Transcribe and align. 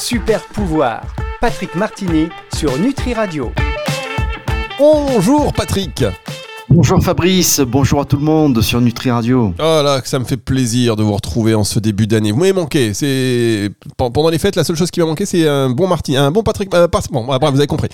Super 0.00 0.40
pouvoir. 0.44 1.02
Patrick 1.42 1.74
Martini 1.74 2.30
sur 2.56 2.78
Nutri 2.78 3.12
Radio. 3.12 3.52
Bonjour 4.78 5.52
Patrick 5.52 6.02
Bonjour 6.72 7.02
Fabrice, 7.02 7.58
bonjour 7.58 8.00
à 8.00 8.04
tout 8.04 8.16
le 8.16 8.22
monde 8.22 8.62
sur 8.62 8.80
Nutri 8.80 9.10
Radio. 9.10 9.52
Oh 9.58 9.82
là, 9.82 10.00
ça 10.04 10.20
me 10.20 10.24
fait 10.24 10.36
plaisir 10.36 10.94
de 10.94 11.02
vous 11.02 11.12
retrouver 11.12 11.52
en 11.56 11.64
ce 11.64 11.80
début 11.80 12.06
d'année. 12.06 12.30
Vous 12.30 12.38
m'avez 12.38 12.52
manqué. 12.52 12.94
C'est 12.94 13.70
pendant 13.96 14.28
les 14.28 14.38
fêtes, 14.38 14.54
la 14.54 14.62
seule 14.62 14.76
chose 14.76 14.92
qui 14.92 15.00
m'a 15.00 15.06
manqué, 15.06 15.26
c'est 15.26 15.48
un 15.48 15.68
bon 15.70 15.88
Martin, 15.88 16.14
un 16.14 16.30
bon 16.30 16.44
Patrick. 16.44 16.72
Euh, 16.72 16.86
bon, 17.10 17.28
après, 17.32 17.50
vous 17.50 17.58
avez 17.58 17.66
compris. 17.66 17.88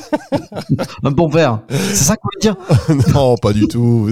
un 1.02 1.10
bon 1.10 1.28
verre. 1.28 1.60
C'est 1.68 2.04
ça 2.04 2.16
qu'on 2.16 2.28
veut 2.34 2.40
dire? 2.40 2.56
Non, 3.14 3.36
pas 3.36 3.52
du 3.52 3.68
tout. 3.68 4.08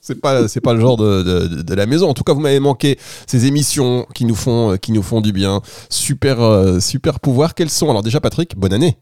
C'est 0.00 0.20
pas, 0.20 0.48
c'est 0.48 0.60
pas 0.60 0.74
le 0.74 0.80
genre 0.80 0.96
de, 0.96 1.22
de, 1.22 1.62
de, 1.62 1.74
la 1.74 1.86
maison. 1.86 2.08
En 2.08 2.14
tout 2.14 2.24
cas, 2.24 2.32
vous 2.32 2.40
m'avez 2.40 2.60
manqué 2.60 2.98
ces 3.28 3.46
émissions 3.46 4.06
qui 4.12 4.24
nous 4.24 4.34
font, 4.34 4.76
qui 4.76 4.90
nous 4.90 5.02
font 5.02 5.20
du 5.20 5.32
bien. 5.32 5.62
Super, 5.88 6.40
euh, 6.40 6.80
super 6.80 7.20
pouvoir. 7.20 7.54
Quels 7.54 7.70
sont? 7.70 7.88
Alors 7.88 8.02
déjà, 8.02 8.20
Patrick, 8.20 8.56
bonne 8.56 8.72
année. 8.72 8.98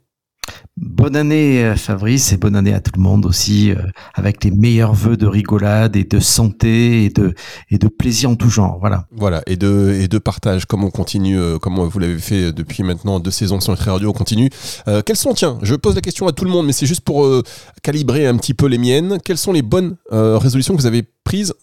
Bonne 0.79 1.17
année 1.17 1.63
euh, 1.63 1.77
Fabrice 1.77 2.33
et 2.33 2.39
bonne 2.39 2.57
année 2.57 2.73
à 2.73 2.81
tout 2.81 2.93
le 2.97 3.03
monde 3.03 3.27
aussi, 3.27 3.71
euh, 3.73 3.77
avec 4.15 4.43
les 4.43 4.51
meilleurs 4.51 4.95
voeux 4.95 5.19
de 5.19 5.27
rigolade 5.27 5.97
et 5.97 6.05
de 6.05 6.19
santé 6.19 7.05
et 7.05 7.11
de, 7.11 7.35
et 7.71 7.77
de 7.77 7.89
plaisir 7.89 8.31
en 8.31 8.37
tout 8.37 8.49
genre. 8.49 8.79
Voilà. 8.81 9.07
Voilà, 9.13 9.43
et 9.47 9.57
de, 9.57 9.97
et 10.01 10.09
de 10.09 10.19
partage, 10.19 10.65
comme 10.65 10.83
on 10.83 10.91
continue, 10.91 11.39
euh, 11.39 11.59
comme 11.59 11.79
vous 11.79 11.99
l'avez 11.99 12.19
fait 12.19 12.53
depuis 12.53 12.83
maintenant 12.83 13.21
deux 13.21 13.31
saisons 13.31 13.61
sur 13.61 13.73
notre 13.73 13.89
radio, 13.89 14.11
on 14.11 14.13
continue. 14.13 14.49
quelles 15.05 15.17
sont, 15.17 15.35
tiens, 15.35 15.59
je 15.63 15.75
pose 15.75 15.95
la 15.95 16.01
question 16.01 16.27
à 16.27 16.33
tout 16.33 16.45
le 16.45 16.51
monde, 16.51 16.67
mais 16.67 16.73
c'est 16.73 16.87
juste 16.87 17.03
pour 17.03 17.27
calibrer 17.83 18.27
un 18.27 18.37
petit 18.37 18.55
peu 18.55 18.67
les 18.67 18.79
miennes. 18.79 19.19
Quelles 19.25 19.39
sont 19.39 19.53
les 19.53 19.63
bonnes 19.63 19.97
résolutions 20.11 20.75
que 20.75 20.81
vous 20.81 20.87
avez 20.87 21.05
prises 21.25 21.55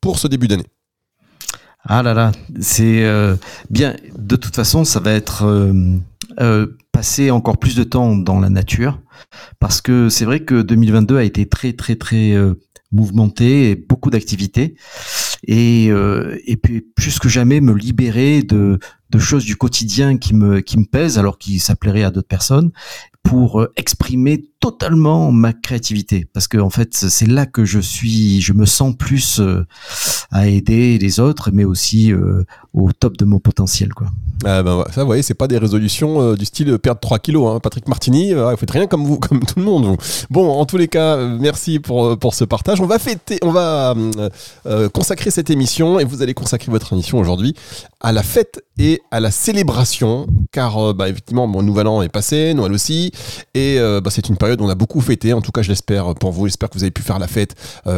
pour 0.00 0.18
ce 0.18 0.26
début 0.26 0.48
d'année? 0.48 0.66
Ah 1.84 2.02
là 2.02 2.14
là, 2.14 2.32
c'est 2.60 3.06
bien, 3.70 3.94
de 4.18 4.36
toute 4.36 4.56
façon, 4.56 4.84
ça 4.84 5.00
va 5.00 5.12
être 5.12 5.44
passer 6.98 7.30
encore 7.30 7.58
plus 7.58 7.76
de 7.76 7.84
temps 7.84 8.16
dans 8.16 8.40
la 8.40 8.50
nature. 8.50 9.00
Parce 9.60 9.80
que 9.80 10.08
c'est 10.08 10.24
vrai 10.24 10.40
que 10.40 10.62
2022 10.62 11.16
a 11.16 11.22
été 11.22 11.46
très 11.46 11.72
très 11.72 11.94
très 11.94 12.32
euh, 12.32 12.54
mouvementé 12.90 13.70
et 13.70 13.76
beaucoup 13.76 14.10
d'activités. 14.10 14.74
Et 15.46 15.90
euh, 15.90 16.36
et 16.44 16.56
puis 16.56 16.80
plus 16.80 17.20
que 17.20 17.28
jamais 17.28 17.60
me 17.60 17.72
libérer 17.72 18.42
de 18.42 18.80
de 19.10 19.18
choses 19.20 19.44
du 19.44 19.54
quotidien 19.54 20.18
qui 20.18 20.34
me 20.34 20.58
qui 20.58 20.76
me 20.76 20.86
pèsent 20.86 21.20
alors 21.20 21.38
qui 21.38 21.60
s'appelleraient 21.60 22.02
à 22.02 22.10
d'autres 22.10 22.26
personnes 22.26 22.72
pour 23.22 23.60
euh, 23.60 23.72
exprimer 23.76 24.50
totalement 24.58 25.30
ma 25.30 25.52
créativité. 25.52 26.26
Parce 26.32 26.48
que 26.48 26.58
en 26.58 26.70
fait 26.70 26.94
c'est 26.94 27.28
là 27.28 27.46
que 27.46 27.64
je 27.64 27.78
suis 27.78 28.40
je 28.40 28.52
me 28.52 28.66
sens 28.66 28.92
plus 28.96 29.40
à 30.32 30.48
aider 30.48 30.98
les 30.98 31.20
autres 31.20 31.50
mais 31.52 31.64
aussi 31.64 32.12
au 32.78 32.92
top 32.92 33.16
de 33.16 33.24
mon 33.24 33.38
potentiel 33.38 33.92
quoi. 33.94 34.08
Ah 34.44 34.62
ben, 34.62 34.84
ça, 34.94 35.00
vous 35.00 35.06
voyez, 35.06 35.22
c'est 35.22 35.34
pas 35.34 35.48
des 35.48 35.58
résolutions 35.58 36.20
euh, 36.20 36.36
du 36.36 36.44
style 36.44 36.70
euh, 36.70 36.78
perdre 36.78 37.00
3 37.00 37.18
kilos. 37.18 37.50
Hein. 37.50 37.58
Patrick 37.60 37.88
Martini, 37.88 38.32
euh, 38.32 38.52
vous 38.52 38.56
faites 38.56 38.70
rien 38.70 38.86
comme 38.86 39.04
vous, 39.04 39.18
comme 39.18 39.40
tout 39.40 39.58
le 39.58 39.64
monde. 39.64 39.96
Bon, 40.30 40.48
en 40.48 40.64
tous 40.64 40.76
les 40.76 40.86
cas, 40.86 41.16
merci 41.16 41.80
pour, 41.80 42.16
pour 42.18 42.34
ce 42.34 42.44
partage. 42.44 42.80
On 42.80 42.86
va 42.86 43.00
fêter, 43.00 43.38
on 43.42 43.50
va 43.50 43.94
consacrer 44.92 45.30
cette 45.30 45.50
émission 45.50 45.98
et 45.98 46.04
vous 46.04 46.22
allez 46.22 46.34
consacrer 46.34 46.70
votre 46.70 46.92
émission 46.92 47.18
aujourd'hui 47.18 47.54
à 48.00 48.12
la 48.12 48.22
fête 48.22 48.62
et 48.78 49.00
à 49.10 49.18
la 49.18 49.32
célébration, 49.32 50.28
car 50.52 50.94
bah, 50.94 51.08
effectivement, 51.08 51.48
bon, 51.48 51.62
Nouvel 51.62 51.88
An 51.88 52.02
est 52.02 52.08
passé, 52.08 52.54
Noël 52.54 52.72
aussi, 52.72 53.10
et 53.54 53.78
bah, 54.02 54.10
c'est 54.10 54.28
une 54.28 54.36
période 54.36 54.60
où 54.60 54.64
on 54.64 54.68
a 54.68 54.74
beaucoup 54.74 55.00
fêté. 55.00 55.32
En 55.32 55.40
tout 55.40 55.50
cas, 55.50 55.62
je 55.62 55.68
l'espère 55.68 56.14
pour 56.14 56.30
vous. 56.30 56.46
J'espère 56.46 56.70
que 56.70 56.78
vous 56.78 56.84
avez 56.84 56.92
pu 56.92 57.02
faire 57.02 57.18
la 57.18 57.26
fête, 57.26 57.54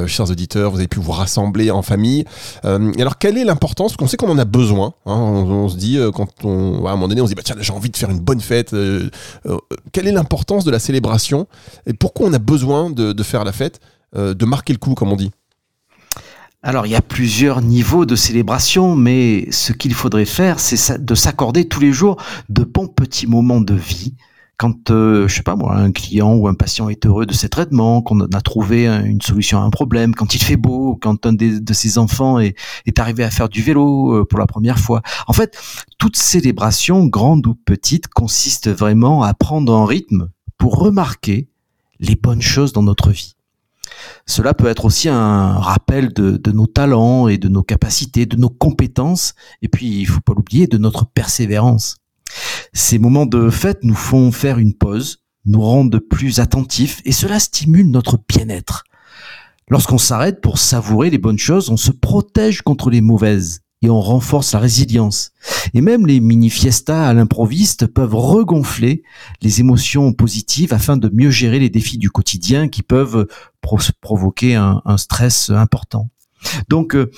chers 0.07 0.31
auditeurs. 0.31 0.71
Vous 0.71 0.79
avez 0.79 0.89
pu 0.89 1.01
vous 1.01 1.13
rassembler 1.13 1.71
en 1.71 1.83
famille. 1.83 2.25
alors, 2.65 3.19
quelle 3.19 3.37
est 3.37 3.45
l'importance? 3.45 3.93
Parce 3.93 3.99
qu'on 3.99 4.07
sait 4.07 4.17
qu'on 4.17 4.31
en 4.31 4.39
a 4.39 4.45
besoin. 4.47 4.70
Hein. 4.79 4.93
on, 5.07 5.69
se 5.69 5.77
dit 5.77 5.99
quand 6.15 6.45
on, 6.45 6.87
à 6.87 6.91
un 6.91 6.93
moment 6.93 7.09
donné, 7.09 7.21
on 7.21 7.27
se 7.27 7.31
dit, 7.31 7.35
bah, 7.35 7.43
tiens, 7.45 7.57
j'ai 7.59 7.73
envie 7.73 7.91
de 7.91 7.97
faire 7.97 8.11
une 8.11 8.21
bonne 8.21 8.41
fête. 8.41 8.73
Euh, 8.73 9.11
euh, 9.47 9.59
quelle 9.93 10.07
est 10.07 10.13
l'importance 10.13 10.65
de 10.65 10.71
la 10.71 10.79
célébration 10.79 11.47
et 11.87 11.93
pourquoi 11.93 12.27
on 12.27 12.33
a 12.33 12.39
besoin 12.39 12.91
de, 12.91 13.23
faire 13.23 13.45
la 13.45 13.53
fête, 13.53 13.81
euh, 14.17 14.35
de 14.35 14.45
marquer 14.45 14.73
le 14.73 14.79
coup, 14.79 14.95
comme 14.95 15.13
on 15.13 15.17
dit? 15.17 15.31
Alors, 16.63 16.87
il 16.87 16.91
y 16.91 16.97
a 16.97 17.03
plusieurs 17.03 17.63
niveaux 17.63 18.05
de 18.05 18.17
célébration, 18.17 18.95
mais 18.95 19.51
ce 19.51 19.73
qu'il 19.73 19.95
faudrait 19.95 20.27
faire, 20.27 20.61
c'est 20.61 21.03
de 21.03 21.15
s'accorder 21.15 21.67
tous 21.67 21.81
les 21.81 21.93
jours 21.93 22.23
de 22.51 22.65
bons 22.65 22.87
petits 22.87 23.27
moments 23.27 23.63
de 23.63 23.75
vie 23.75 24.15
quand, 24.61 24.91
euh, 24.91 25.27
je 25.27 25.37
sais 25.37 25.43
pas 25.43 25.57
moi, 25.57 25.75
un 25.75 25.91
client 25.91 26.35
ou 26.35 26.47
un 26.47 26.53
patient 26.53 26.91
est 26.91 27.07
heureux 27.07 27.25
de 27.25 27.33
ses 27.33 27.49
traitements, 27.49 28.03
qu'on 28.03 28.21
a 28.21 28.41
trouvé 28.43 28.87
une 28.87 29.23
solution 29.23 29.59
à 29.59 29.63
un 29.63 29.71
problème, 29.71 30.15
quand 30.15 30.35
il 30.35 30.43
fait 30.43 30.59
beau, 30.59 30.99
quand 31.01 31.25
un 31.25 31.33
de 31.33 31.73
ses 31.73 31.97
enfants 31.97 32.39
est, 32.39 32.55
arrivé 32.99 33.25
à 33.25 33.31
faire 33.31 33.49
du 33.49 33.63
vélo 33.63 34.13
euh, 34.13 34.27
pour 34.27 34.39
la 34.39 34.47
première 34.47 34.79
fois. 34.79 35.01
En 35.27 35.33
fait, 35.33 35.59
toute 35.97 36.19
célébration, 36.19 37.07
grande 37.07 37.47
ou 37.47 37.55
petite, 37.55 38.09
consiste 38.09 38.69
vraiment 38.69 39.23
à 39.23 39.33
prendre 39.33 39.75
un 39.75 39.87
rythme 39.87 40.29
pour 40.59 40.77
remarquer 40.77 41.49
les 41.99 42.15
bonnes 42.15 42.43
choses 42.43 42.75
dans 42.75 42.83
notre 42.83 43.09
vie. 43.09 43.37
Cela 44.27 44.53
peut 44.53 44.67
être 44.67 44.85
aussi 44.85 45.09
un 45.09 45.55
rappel 45.55 46.13
de, 46.13 46.33
de, 46.37 46.53
nos 46.53 46.67
talents 46.67 47.29
et 47.29 47.39
de 47.39 47.49
nos 47.49 47.63
capacités, 47.63 48.27
de 48.27 48.37
nos 48.37 48.51
compétences, 48.51 49.33
et 49.63 49.69
puis 49.69 50.01
il 50.01 50.07
faut 50.07 50.21
pas 50.21 50.35
l'oublier, 50.35 50.67
de 50.67 50.77
notre 50.77 51.07
persévérance. 51.07 51.97
Ces 52.73 52.99
moments 52.99 53.27
de 53.27 53.51
fête 53.51 53.81
nous 53.83 53.95
font 53.95 54.31
faire 54.33 54.59
une 54.59 54.75
pause, 54.75 55.25
nous 55.45 55.61
rendent 55.61 55.99
plus 55.99 56.39
attentifs 56.41 57.01
et 57.05 57.13
cela 57.13 57.39
stimule 57.41 57.91
notre 57.91 58.19
bien-être. 58.29 58.85
Lorsqu'on 59.69 59.99
s'arrête 59.99 60.41
pour 60.41 60.59
savourer 60.59 61.11
les 61.11 61.19
bonnes 61.19 61.39
choses, 61.39 61.71
on 61.71 61.77
se 61.77 61.93
protège 61.93 62.63
contre 62.63 62.91
les 62.91 63.01
mauvaises 63.01 63.63
et 63.83 63.89
on 63.89 64.01
renforce 64.01 64.53
la 64.53 64.59
résilience. 64.59 65.33
Et 65.73 65.81
même 65.81 66.07
les 66.07 66.21
mini-fiestas 66.21 67.09
à 67.09 67.15
l'improviste 67.15 67.87
peuvent 67.87 68.15
regonfler 68.15 69.03
les 69.43 69.61
émotions 69.61 70.13
positives 70.13 70.75
afin 70.75 70.97
de 70.97 71.11
mieux 71.13 71.31
gérer 71.31 71.59
les 71.59 71.71
défis 71.71 71.99
du 71.99 72.11
quotidien 72.11 72.69
qui 72.69 72.83
peuvent 72.83 73.27
provoquer 74.01 74.57
un, 74.57 74.83
un, 74.85 74.99
stress 74.99 75.51
important. 75.51 76.11
Donc, 76.69 76.95
euh, 76.95 77.11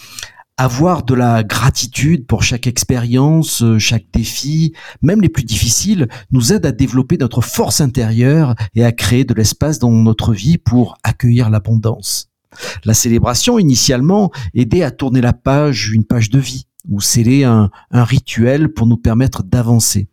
avoir 0.62 1.02
de 1.02 1.14
la 1.14 1.42
gratitude 1.42 2.26
pour 2.26 2.44
chaque 2.44 2.68
expérience, 2.68 3.62
euh, 3.62 3.80
chaque 3.80 4.06
défi, 4.12 4.72
même 5.02 5.20
les 5.20 5.28
plus 5.28 5.42
difficiles, 5.42 6.06
nous 6.30 6.52
aide 6.52 6.64
à 6.66 6.70
développer 6.70 7.18
notre 7.18 7.40
force 7.40 7.80
intérieure 7.80 8.54
et 8.76 8.84
à 8.84 8.92
créer 8.92 9.24
de 9.24 9.34
l'espace 9.34 9.80
dans 9.80 9.90
notre 9.90 10.32
vie 10.32 10.58
pour 10.58 10.96
accueillir 11.02 11.50
l'abondance. 11.50 12.30
La 12.84 12.94
célébration, 12.94 13.58
initialement, 13.58 14.30
aidait 14.54 14.84
à 14.84 14.92
tourner 14.92 15.20
la 15.20 15.32
page, 15.32 15.90
une 15.92 16.04
page 16.04 16.30
de 16.30 16.38
vie, 16.38 16.66
ou 16.88 17.00
sceller 17.00 17.42
un, 17.42 17.70
un 17.90 18.04
rituel 18.04 18.72
pour 18.72 18.86
nous 18.86 18.98
permettre 18.98 19.42
d'avancer. 19.42 20.08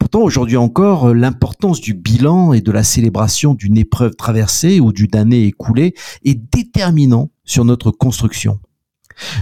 Pourtant, 0.00 0.22
aujourd'hui 0.22 0.56
encore, 0.56 1.14
l'importance 1.14 1.80
du 1.80 1.94
bilan 1.94 2.52
et 2.52 2.62
de 2.62 2.72
la 2.72 2.82
célébration 2.82 3.54
d'une 3.54 3.78
épreuve 3.78 4.16
traversée 4.16 4.80
ou 4.80 4.92
d'une 4.92 5.14
année 5.14 5.44
écoulée 5.44 5.94
est 6.24 6.34
déterminant 6.52 7.30
sur 7.44 7.64
notre 7.64 7.92
construction. 7.92 8.58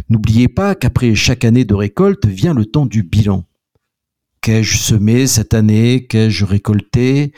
N'oubliez 0.09 0.49
pas 0.49 0.75
qu'après 0.75 1.15
chaque 1.15 1.45
année 1.45 1.65
de 1.65 1.75
récolte 1.75 2.27
vient 2.27 2.55
le 2.55 2.65
temps 2.65 2.87
du 2.87 3.03
bilan. 3.03 3.45
Qu'ai-je 4.41 4.77
semé 4.77 5.27
cette 5.27 5.55
année? 5.55 6.07
Qu'ai-je 6.07 6.45
récolté? 6.45 7.33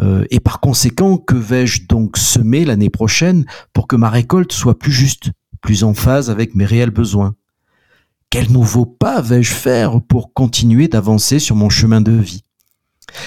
Euh, 0.00 0.24
Et 0.30 0.40
par 0.40 0.58
conséquent, 0.60 1.16
que 1.16 1.36
vais-je 1.36 1.86
donc 1.86 2.16
semer 2.16 2.64
l'année 2.64 2.90
prochaine 2.90 3.44
pour 3.72 3.86
que 3.86 3.96
ma 3.96 4.10
récolte 4.10 4.52
soit 4.52 4.78
plus 4.78 4.92
juste, 4.92 5.30
plus 5.60 5.84
en 5.84 5.94
phase 5.94 6.30
avec 6.30 6.54
mes 6.54 6.64
réels 6.64 6.90
besoins? 6.90 7.36
Quel 8.30 8.50
nouveau 8.50 8.84
pas 8.86 9.20
vais-je 9.20 9.54
faire 9.54 10.02
pour 10.02 10.34
continuer 10.34 10.88
d'avancer 10.88 11.38
sur 11.38 11.56
mon 11.56 11.70
chemin 11.70 12.00
de 12.00 12.12
vie? 12.12 12.42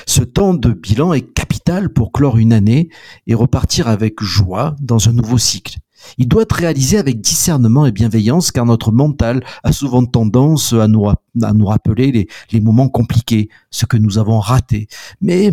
Ce 0.05 0.21
temps 0.21 0.53
de 0.53 0.73
bilan 0.73 1.13
est 1.13 1.33
capital 1.33 1.89
pour 1.89 2.11
clore 2.11 2.37
une 2.37 2.53
année 2.53 2.89
et 3.27 3.33
repartir 3.33 3.87
avec 3.87 4.21
joie 4.21 4.75
dans 4.79 5.09
un 5.09 5.13
nouveau 5.13 5.37
cycle. 5.37 5.77
Il 6.17 6.27
doit 6.27 6.43
être 6.43 6.55
réalisé 6.55 6.97
avec 6.97 7.21
discernement 7.21 7.85
et 7.85 7.91
bienveillance 7.91 8.51
car 8.51 8.65
notre 8.65 8.91
mental 8.91 9.43
a 9.63 9.71
souvent 9.71 10.05
tendance 10.05 10.73
à 10.73 10.87
nous, 10.87 11.07
à 11.07 11.53
nous 11.53 11.65
rappeler 11.65 12.11
les, 12.11 12.27
les 12.51 12.59
moments 12.61 12.89
compliqués, 12.89 13.49
ce 13.69 13.85
que 13.85 13.97
nous 13.97 14.17
avons 14.17 14.39
raté. 14.39 14.87
Mais 15.21 15.51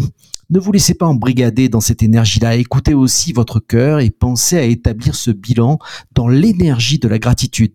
ne 0.51 0.59
vous 0.59 0.73
laissez 0.73 0.95
pas 0.95 1.07
embrigader 1.07 1.69
dans 1.69 1.81
cette 1.81 2.03
énergie-là. 2.03 2.57
Écoutez 2.57 2.95
aussi 2.95 3.33
votre 3.35 3.61
cœur 3.61 4.01
et 4.01 4.11
pensez 4.11 4.57
à 4.57 4.63
établir 4.63 5.15
ce 5.15 5.31
bilan 5.31 5.79
dans 6.15 6.27
l'énergie 6.27 6.99
de 6.99 7.09
la 7.09 7.19
gratitude. 7.19 7.75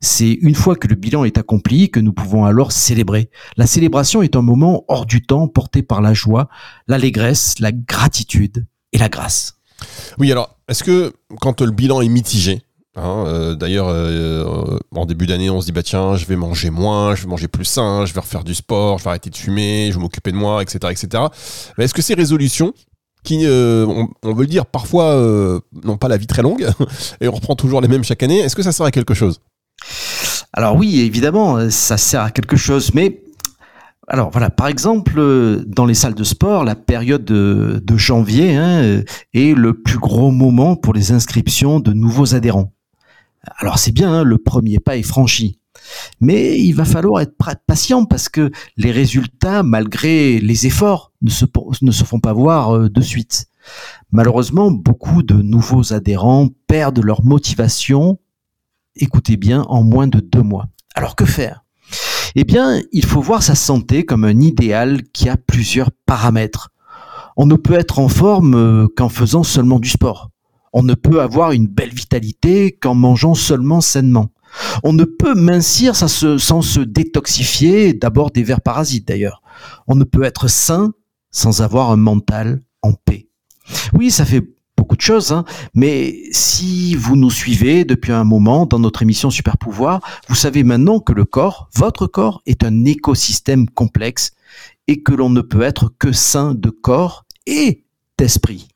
C'est 0.00 0.32
une 0.32 0.54
fois 0.54 0.76
que 0.76 0.86
le 0.86 0.94
bilan 0.94 1.24
est 1.24 1.38
accompli 1.38 1.90
que 1.90 2.00
nous 2.00 2.12
pouvons 2.12 2.44
alors 2.44 2.72
célébrer. 2.72 3.30
La 3.56 3.66
célébration 3.66 4.22
est 4.22 4.36
un 4.36 4.42
moment 4.42 4.84
hors 4.88 5.06
du 5.06 5.22
temps 5.22 5.48
porté 5.48 5.82
par 5.82 6.00
la 6.00 6.14
joie, 6.14 6.48
l'allégresse, 6.86 7.58
la 7.58 7.72
gratitude 7.72 8.64
et 8.92 8.98
la 8.98 9.08
grâce. 9.08 9.58
Oui, 10.18 10.30
alors, 10.30 10.57
est-ce 10.68 10.84
que 10.84 11.12
quand 11.40 11.60
le 11.60 11.70
bilan 11.70 12.00
est 12.00 12.08
mitigé, 12.08 12.62
hein, 12.94 13.24
euh, 13.26 13.54
D'ailleurs, 13.54 13.88
euh, 13.88 14.78
en 14.94 15.06
début 15.06 15.26
d'année, 15.26 15.50
on 15.50 15.60
se 15.60 15.66
dit 15.66 15.72
bah 15.72 15.82
tiens, 15.82 16.16
je 16.16 16.26
vais 16.26 16.36
manger 16.36 16.70
moins, 16.70 17.14
je 17.14 17.22
vais 17.22 17.28
manger 17.28 17.48
plus 17.48 17.64
sain, 17.64 18.04
je 18.04 18.12
vais 18.12 18.20
refaire 18.20 18.44
du 18.44 18.54
sport, 18.54 18.98
je 18.98 19.04
vais 19.04 19.10
arrêter 19.10 19.30
de 19.30 19.36
fumer, 19.36 19.88
je 19.90 19.96
vais 19.96 20.02
m'occuper 20.02 20.30
de 20.30 20.36
moi, 20.36 20.62
etc., 20.62 20.78
etc. 20.90 21.24
Est-ce 21.78 21.94
que 21.94 22.02
ces 22.02 22.14
résolutions, 22.14 22.74
qui, 23.24 23.46
euh, 23.46 23.86
on, 24.22 24.32
veut 24.34 24.42
le 24.42 24.46
dire, 24.46 24.66
parfois 24.66 25.16
n'ont 25.84 25.96
pas 25.96 26.08
la 26.08 26.18
vie 26.18 26.26
très 26.26 26.42
longue, 26.42 26.68
et 27.20 27.28
on 27.28 27.32
reprend 27.32 27.56
toujours 27.56 27.80
les 27.80 27.88
mêmes 27.88 28.04
chaque 28.04 28.22
année, 28.22 28.40
est-ce 28.40 28.54
que 28.54 28.62
ça 28.62 28.72
sert 28.72 28.84
à 28.84 28.90
quelque 28.90 29.14
chose? 29.14 29.40
Alors 30.52 30.76
oui, 30.76 31.00
évidemment, 31.00 31.70
ça 31.70 31.96
sert 31.96 32.22
à 32.22 32.30
quelque 32.30 32.56
chose, 32.56 32.90
mais 32.94 33.22
alors 34.10 34.30
voilà, 34.30 34.48
par 34.48 34.68
exemple, 34.68 35.64
dans 35.66 35.84
les 35.84 35.94
salles 35.94 36.14
de 36.14 36.24
sport, 36.24 36.64
la 36.64 36.74
période 36.74 37.24
de, 37.24 37.96
janvier 37.96 38.56
hein, 38.56 39.02
est 39.34 39.54
le 39.54 39.74
plus 39.74 39.98
gros 39.98 40.30
moment 40.30 40.76
pour 40.76 40.94
les 40.94 41.12
inscriptions 41.12 41.78
de 41.78 41.92
nouveaux 41.92 42.34
adhérents. 42.34 42.72
Alors 43.58 43.78
c'est 43.78 43.92
bien, 43.92 44.12
hein, 44.12 44.24
le 44.24 44.38
premier 44.38 44.78
pas 44.80 44.96
est 44.96 45.02
franchi. 45.02 45.60
Mais 46.20 46.58
il 46.58 46.72
va 46.72 46.84
falloir 46.84 47.20
être 47.22 47.36
patient 47.66 48.04
parce 48.04 48.28
que 48.28 48.50
les 48.76 48.90
résultats, 48.90 49.62
malgré 49.62 50.40
les 50.40 50.66
efforts, 50.66 51.12
ne 51.22 51.30
se, 51.30 51.44
ne 51.82 51.90
se 51.90 52.04
font 52.04 52.20
pas 52.20 52.32
voir 52.32 52.74
euh, 52.74 52.88
de 52.88 53.00
suite. 53.00 53.46
Malheureusement, 54.10 54.70
beaucoup 54.70 55.22
de 55.22 55.34
nouveaux 55.34 55.92
adhérents 55.92 56.48
perdent 56.66 57.04
leur 57.04 57.24
motivation, 57.24 58.18
écoutez 58.96 59.36
bien, 59.36 59.62
en 59.62 59.82
moins 59.82 60.08
de 60.08 60.20
deux 60.20 60.42
mois. 60.42 60.68
Alors 60.94 61.14
que 61.14 61.26
faire? 61.26 61.64
Eh 62.34 62.44
bien, 62.44 62.80
il 62.92 63.04
faut 63.04 63.20
voir 63.20 63.42
sa 63.42 63.54
santé 63.54 64.04
comme 64.04 64.24
un 64.24 64.40
idéal 64.40 65.02
qui 65.12 65.28
a 65.28 65.36
plusieurs 65.36 65.90
paramètres. 66.06 66.70
On 67.36 67.46
ne 67.46 67.54
peut 67.54 67.74
être 67.74 67.98
en 67.98 68.08
forme 68.08 68.54
euh, 68.54 68.88
qu'en 68.96 69.08
faisant 69.08 69.42
seulement 69.42 69.78
du 69.78 69.88
sport. 69.88 70.30
On 70.72 70.82
ne 70.82 70.94
peut 70.94 71.20
avoir 71.20 71.52
une 71.52 71.66
belle 71.66 71.94
vitalité 71.94 72.72
qu'en 72.72 72.94
mangeant 72.94 73.34
seulement 73.34 73.80
sainement. 73.80 74.30
On 74.82 74.92
ne 74.92 75.04
peut 75.04 75.34
mincir 75.34 75.94
sans 75.94 76.08
se, 76.08 76.80
détoxifier, 76.80 77.92
d'abord 77.94 78.30
des 78.30 78.42
vers 78.42 78.60
parasites 78.60 79.06
d'ailleurs. 79.06 79.42
On 79.86 79.94
ne 79.94 80.04
peut 80.04 80.24
être 80.24 80.48
sain 80.48 80.92
sans 81.30 81.62
avoir 81.62 81.90
un 81.90 81.96
mental 81.96 82.62
en 82.82 82.92
paix. 82.92 83.28
Oui, 83.92 84.10
ça 84.10 84.24
fait 84.24 84.42
beaucoup 84.78 84.96
de 84.96 85.02
choses, 85.02 85.32
hein, 85.32 85.44
mais 85.74 86.22
si 86.30 86.94
vous 86.94 87.16
nous 87.16 87.32
suivez 87.32 87.84
depuis 87.84 88.12
un 88.12 88.22
moment 88.22 88.64
dans 88.64 88.78
notre 88.78 89.02
émission 89.02 89.28
Super 89.28 89.58
Pouvoir, 89.58 90.00
vous 90.28 90.36
savez 90.36 90.62
maintenant 90.62 91.00
que 91.00 91.12
le 91.12 91.24
corps, 91.24 91.68
votre 91.74 92.06
corps, 92.06 92.42
est 92.46 92.62
un 92.62 92.84
écosystème 92.84 93.68
complexe 93.68 94.30
et 94.86 95.02
que 95.02 95.12
l'on 95.12 95.30
ne 95.30 95.40
peut 95.40 95.62
être 95.62 95.92
que 95.98 96.12
sain 96.12 96.54
de 96.54 96.70
corps 96.70 97.26
et 97.46 97.84
d'esprit. 98.18 98.68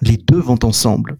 Les 0.00 0.16
deux 0.16 0.40
vont 0.40 0.58
ensemble. 0.62 1.18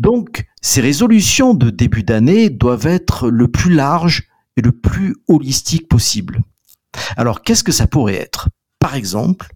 Donc, 0.00 0.44
ces 0.60 0.80
résolutions 0.80 1.54
de 1.54 1.70
début 1.70 2.02
d'année 2.02 2.50
doivent 2.50 2.88
être 2.88 3.30
le 3.30 3.46
plus 3.46 3.72
large 3.72 4.24
et 4.56 4.60
le 4.60 4.72
plus 4.72 5.14
holistique 5.28 5.88
possible. 5.88 6.42
Alors, 7.16 7.42
qu'est-ce 7.42 7.62
que 7.62 7.72
ça 7.72 7.86
pourrait 7.86 8.16
être? 8.16 8.48
Par 8.80 8.96
exemple, 8.96 9.54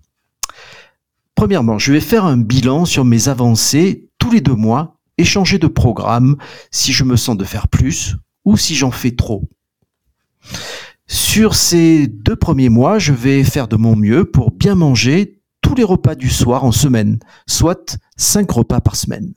premièrement, 1.34 1.80
je 1.80 1.92
vais 1.92 2.00
faire 2.00 2.24
un 2.24 2.36
bilan 2.36 2.84
sur 2.84 3.04
mes 3.04 3.28
avancées 3.28 4.08
tous 4.22 4.30
les 4.30 4.40
deux 4.40 4.54
mois 4.54 5.00
et 5.18 5.24
changer 5.24 5.58
de 5.58 5.66
programme 5.66 6.36
si 6.70 6.92
je 6.92 7.02
me 7.02 7.16
sens 7.16 7.36
de 7.36 7.42
faire 7.42 7.66
plus 7.66 8.14
ou 8.44 8.56
si 8.56 8.76
j'en 8.76 8.92
fais 8.92 9.10
trop. 9.10 9.48
Sur 11.08 11.56
ces 11.56 12.06
deux 12.06 12.36
premiers 12.36 12.68
mois, 12.68 13.00
je 13.00 13.12
vais 13.12 13.42
faire 13.42 13.66
de 13.66 13.74
mon 13.74 13.96
mieux 13.96 14.24
pour 14.24 14.52
bien 14.52 14.76
manger 14.76 15.42
tous 15.60 15.74
les 15.74 15.82
repas 15.82 16.14
du 16.14 16.30
soir 16.30 16.62
en 16.62 16.70
semaine, 16.70 17.18
soit 17.48 17.98
cinq 18.16 18.52
repas 18.52 18.80
par 18.80 18.94
semaine. 18.94 19.34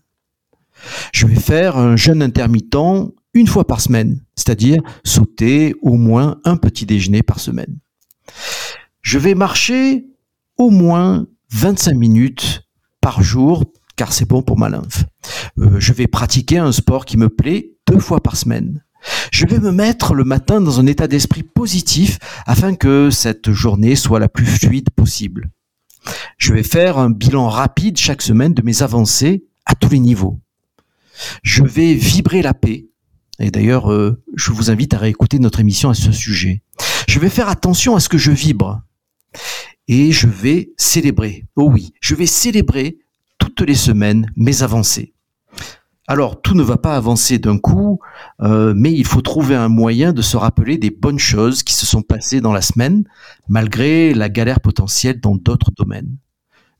Je 1.11 1.25
vais 1.25 1.33
faire 1.33 1.77
un 1.77 1.95
jeûne 1.95 2.21
intermittent 2.21 2.77
une 3.33 3.47
fois 3.47 3.65
par 3.65 3.81
semaine, 3.81 4.21
c'est-à-dire 4.35 4.83
sauter 5.03 5.73
au 5.81 5.95
moins 5.95 6.39
un 6.43 6.57
petit 6.57 6.85
déjeuner 6.85 7.23
par 7.23 7.39
semaine. 7.39 7.79
Je 9.01 9.17
vais 9.17 9.33
marcher 9.33 10.05
au 10.57 10.69
moins 10.69 11.25
25 11.49 11.95
minutes 11.95 12.61
par 13.01 13.23
jour 13.23 13.65
car 13.95 14.13
c'est 14.13 14.27
bon 14.27 14.42
pour 14.42 14.57
ma 14.57 14.69
lymphe. 14.69 15.06
Euh, 15.59 15.80
je 15.80 15.94
vais 15.94 16.07
pratiquer 16.07 16.57
un 16.57 16.71
sport 16.71 17.06
qui 17.06 17.18
me 17.18 17.30
plaît 17.30 17.74
deux 17.88 18.00
fois 18.00 18.21
par 18.21 18.36
semaine. 18.36 18.83
Je 19.31 19.45
vais 19.45 19.59
me 19.59 19.71
mettre 19.71 20.13
le 20.13 20.24
matin 20.24 20.62
dans 20.62 20.80
un 20.80 20.88
état 20.88 21.07
d'esprit 21.07 21.44
positif 21.44 22.18
afin 22.45 22.75
que 22.75 23.09
cette 23.12 23.51
journée 23.51 23.95
soit 23.95 24.19
la 24.19 24.30
plus 24.30 24.45
fluide 24.45 24.89
possible. 24.89 25.51
Je 26.38 26.53
vais 26.53 26.63
faire 26.63 26.97
un 26.97 27.09
bilan 27.09 27.47
rapide 27.50 27.97
chaque 27.97 28.21
semaine 28.21 28.53
de 28.53 28.62
mes 28.62 28.83
avancées 28.83 29.45
à 29.65 29.75
tous 29.75 29.89
les 29.89 30.00
niveaux. 30.00 30.39
Je 31.44 31.63
vais 31.63 31.94
vibrer 31.94 32.42
la 32.42 32.53
paix. 32.53 32.88
Et 33.39 33.51
d'ailleurs, 33.51 33.92
euh, 33.92 34.21
je 34.36 34.51
vous 34.51 34.69
invite 34.69 34.94
à 34.94 34.97
réécouter 34.97 35.39
notre 35.39 35.59
émission 35.59 35.89
à 35.89 35.94
ce 35.94 36.12
sujet. 36.12 36.63
Je 37.07 37.19
vais 37.19 37.30
faire 37.30 37.50
attention 37.50 37.95
à 37.95 38.00
ce 38.00 38.09
que 38.09 38.18
je 38.18 38.31
vibre. 38.31 38.81
Et 39.88 40.12
je 40.12 40.27
vais 40.27 40.71
célébrer. 40.77 41.45
Oh 41.56 41.69
oui, 41.71 41.94
je 42.01 42.15
vais 42.15 42.25
célébrer 42.25 42.97
toutes 43.56 43.68
les 43.68 43.75
semaines 43.75 44.31
mes 44.36 44.63
avancées. 44.63 45.13
Alors, 46.07 46.40
tout 46.40 46.54
ne 46.54 46.62
va 46.62 46.78
pas 46.78 46.96
avancer 46.96 47.40
d'un 47.40 47.57
coup, 47.57 48.00
euh, 48.42 48.74
mais 48.75 48.94
il 48.94 49.06
faut 49.06 49.22
trouver 49.22 49.56
un 49.56 49.69
moyen 49.69 50.13
de 50.13 50.22
se 50.22 50.38
rappeler 50.38 50.78
des 50.78 50.92
bonnes 50.92 51.18
choses 51.18 51.63
qui 51.63 51.74
se 51.74 51.88
sont 51.88 52.04
passées 52.04 52.42
dans 52.42 52.54
la 52.54 52.62
semaine, 52.62 53.06
malgré 53.48 54.13
la 54.13 54.30
galère 54.30 54.60
potentielle 54.60 55.19
dans 55.19 55.36
d'autres 55.36 55.72
domaines. 55.75 56.16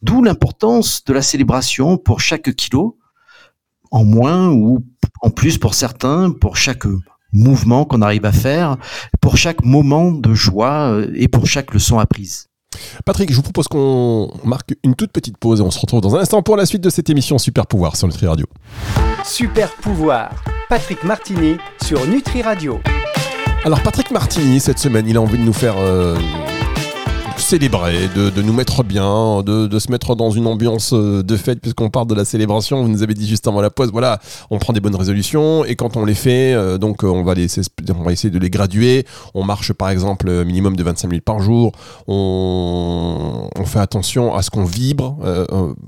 D'où 0.04 0.22
l'importance 0.22 1.04
de 1.06 1.14
la 1.14 1.24
célébration 1.24 1.98
pour 1.98 2.20
chaque 2.20 2.54
kilo, 2.56 3.00
en 3.90 4.04
moins 4.04 4.52
ou 4.52 4.86
en 5.22 5.32
plus 5.32 5.58
pour 5.58 5.74
certains, 5.74 6.30
pour 6.30 6.56
chaque 6.56 6.86
mouvement 7.34 7.86
qu'on 7.86 8.04
arrive 8.04 8.26
à 8.26 8.32
faire, 8.32 8.78
pour 9.22 9.38
chaque 9.38 9.64
moment 9.64 10.12
de 10.12 10.36
joie 10.36 10.92
euh, 10.92 11.12
et 11.16 11.28
pour 11.28 11.48
chaque 11.48 11.74
leçon 11.74 11.98
apprise. 11.98 12.48
Patrick, 13.06 13.32
je 13.32 13.36
vous 13.36 13.42
propose 13.42 13.68
qu'on 13.68 14.32
marque 14.44 14.76
une 14.84 14.96
toute 14.96 15.12
petite 15.12 15.38
pause 15.38 15.60
et 15.60 15.64
on 15.64 15.72
se 15.72 15.80
retrouve 15.80 16.02
dans 16.02 16.16
un 16.16 16.20
instant 16.20 16.42
pour 16.42 16.58
la 16.58 16.66
suite 16.66 16.82
de 16.82 16.90
cette 16.90 17.10
émission 17.10 17.38
Super 17.38 17.68
Pouvoir 17.68 17.96
sur 17.96 18.08
Nutri 18.08 18.28
Radio. 18.28 18.46
Super 19.24 19.72
Pouvoir, 19.72 20.32
Patrick 20.70 21.04
Martini 21.04 21.58
sur 21.84 22.06
Nutri 22.08 22.42
Radio. 22.42 22.80
Alors 23.64 23.82
Patrick 23.82 24.12
Martini, 24.12 24.60
cette 24.60 24.80
semaine, 24.80 25.08
il 25.08 25.18
a 25.18 25.22
envie 25.22 25.40
de 25.40 25.44
nous 25.44 25.54
faire 25.54 25.76
euh, 25.80 26.16
célébrer, 27.38 28.08
de, 28.16 28.42
nous 28.42 28.54
mettre 28.54 28.84
bien, 28.84 29.42
de, 29.44 29.80
se 29.80 29.92
mettre 29.92 30.16
dans 30.16 30.32
une 30.32 30.48
ambiance 30.48 30.94
euh, 30.94 31.24
de 31.24 31.38
fête, 31.38 31.60
puisqu'on 31.60 31.90
parle 31.90 32.08
de 32.08 32.16
la 32.16 32.26
célébration. 32.26 32.82
Vous 32.82 32.90
nous 32.90 33.04
avez 33.04 33.14
dit 33.14 33.28
juste 33.28 33.48
avant 33.48 33.62
la 33.62 33.70
pause, 33.70 33.92
voilà, 33.92 34.20
on 34.50 34.58
prend 34.58 34.74
des 34.74 34.80
bonnes 34.80 34.96
résolutions 34.96 35.66
et 35.66 35.76
quand 35.76 35.98
on 35.98 36.06
les 36.06 36.14
fait, 36.14 36.54
euh, 36.54 36.78
donc 36.78 37.04
euh, 37.04 37.08
on 37.08 37.24
va, 37.24 37.34
on 37.34 38.04
va 38.04 38.12
essayer 38.12 38.30
de 38.30 38.40
les 38.40 38.50
graduer. 38.50 39.06
On 39.34 39.44
marche 39.44 39.74
par 39.74 39.90
exemple 39.90 40.44
minimum 40.46 40.76
de 40.76 40.84
25 40.84 41.08
minutes 41.08 41.26
par 41.26 41.40
jour. 41.40 41.74
On, 42.08 43.50
fait 43.66 43.80
attention 43.80 44.36
à 44.36 44.44
ce 44.44 44.52
qu'on 44.52 44.64
vibre. 44.64 45.18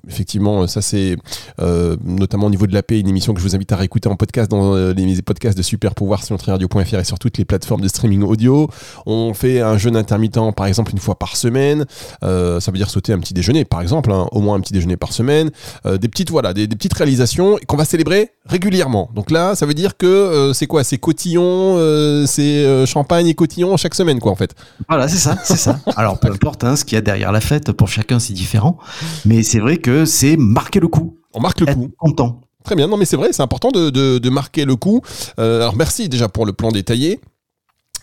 effectivement, 0.07 0.65
ça 0.65 0.81
c'est 0.81 1.15
notamment 1.59 2.47
au 2.47 2.49
niveau 2.49 2.65
de 2.65 2.73
la 2.73 2.81
paix, 2.81 2.99
une 2.99 3.07
émission 3.07 3.33
que 3.33 3.39
je 3.39 3.45
vous 3.45 3.55
invite 3.55 3.71
à 3.71 3.75
réécouter 3.75 4.09
en 4.09 4.15
podcast 4.15 4.49
dans 4.49 4.75
les 4.75 5.21
podcasts 5.21 5.57
de 5.57 5.63
Super 5.63 5.93
Pouvoir 5.93 6.23
sur 6.23 6.37
radio.fr 6.39 6.95
et 6.95 7.03
sur 7.03 7.19
toutes 7.19 7.37
les 7.37 7.45
plateformes 7.45 7.81
de 7.81 7.87
streaming 7.87 8.23
audio. 8.23 8.67
On 9.05 9.33
fait 9.35 9.61
un 9.61 9.77
jeûne 9.77 9.95
intermittent 9.95 10.39
par 10.55 10.65
exemple 10.65 10.91
une 10.91 10.99
fois 10.99 11.15
par 11.15 11.36
semaine. 11.37 11.85
Euh, 12.23 12.59
ça 12.59 12.71
veut 12.71 12.77
dire 12.77 12.89
sauter 12.89 13.13
un 13.13 13.19
petit 13.19 13.33
déjeuner, 13.33 13.65
par 13.65 13.81
exemple, 13.81 14.11
hein, 14.11 14.27
au 14.31 14.41
moins 14.41 14.55
un 14.55 14.59
petit 14.59 14.73
déjeuner 14.73 14.97
par 14.97 15.13
semaine. 15.13 15.51
Euh, 15.85 15.97
des 15.97 16.07
petites 16.07 16.29
voilà, 16.29 16.53
des, 16.53 16.67
petites 16.67 16.93
réalisations 16.93 17.57
qu'on 17.67 17.77
va 17.77 17.85
célébrer 17.85 18.31
régulièrement. 18.45 19.09
Donc 19.13 19.31
là, 19.31 19.55
ça 19.55 19.65
veut 19.65 19.73
dire 19.73 19.97
que 19.97 20.05
euh, 20.05 20.53
c'est 20.53 20.67
quoi 20.67 20.83
C'est 20.83 20.97
cotillon, 20.97 21.77
c'est 22.25 22.85
champagne 22.85 23.27
et 23.27 23.33
cotillon 23.33 23.77
chaque 23.77 23.95
semaine, 23.95 24.19
quoi, 24.19 24.31
en 24.31 24.35
fait. 24.35 24.55
Voilà, 24.89 25.07
c'est 25.07 25.17
ça, 25.17 25.37
c'est 25.43 25.57
ça. 25.57 25.79
Alors 25.95 26.19
peu 26.19 26.29
importe 26.29 26.63
hein, 26.63 26.75
ce 26.75 26.85
qu'il 26.85 26.95
y 26.95 26.99
a 26.99 27.01
derrière 27.01 27.31
la 27.31 27.41
fête, 27.41 27.71
pour 27.71 27.87
chacun 27.87 28.19
c'est 28.19 28.33
différent, 28.33 28.77
mais 29.25 29.43
c'est 29.43 29.59
vrai 29.59 29.77
que 29.77 30.05
c'est 30.05 30.37
marquer 30.37 30.79
le 30.79 30.87
coup. 30.87 31.17
On 31.33 31.39
marque 31.39 31.59
le 31.59 31.73
coup. 31.73 31.91
Content. 31.97 32.41
Très 32.63 32.75
bien, 32.75 32.87
non 32.87 32.97
mais 32.97 33.05
c'est 33.05 33.15
vrai, 33.15 33.29
c'est 33.31 33.43
important 33.43 33.71
de, 33.71 33.89
de, 33.89 34.29
marquer 34.29 34.65
le 34.65 34.75
coup. 34.75 35.01
alors 35.37 35.75
merci 35.75 36.09
déjà 36.09 36.27
pour 36.27 36.45
le 36.45 36.53
plan 36.53 36.69
détaillé. 36.71 37.21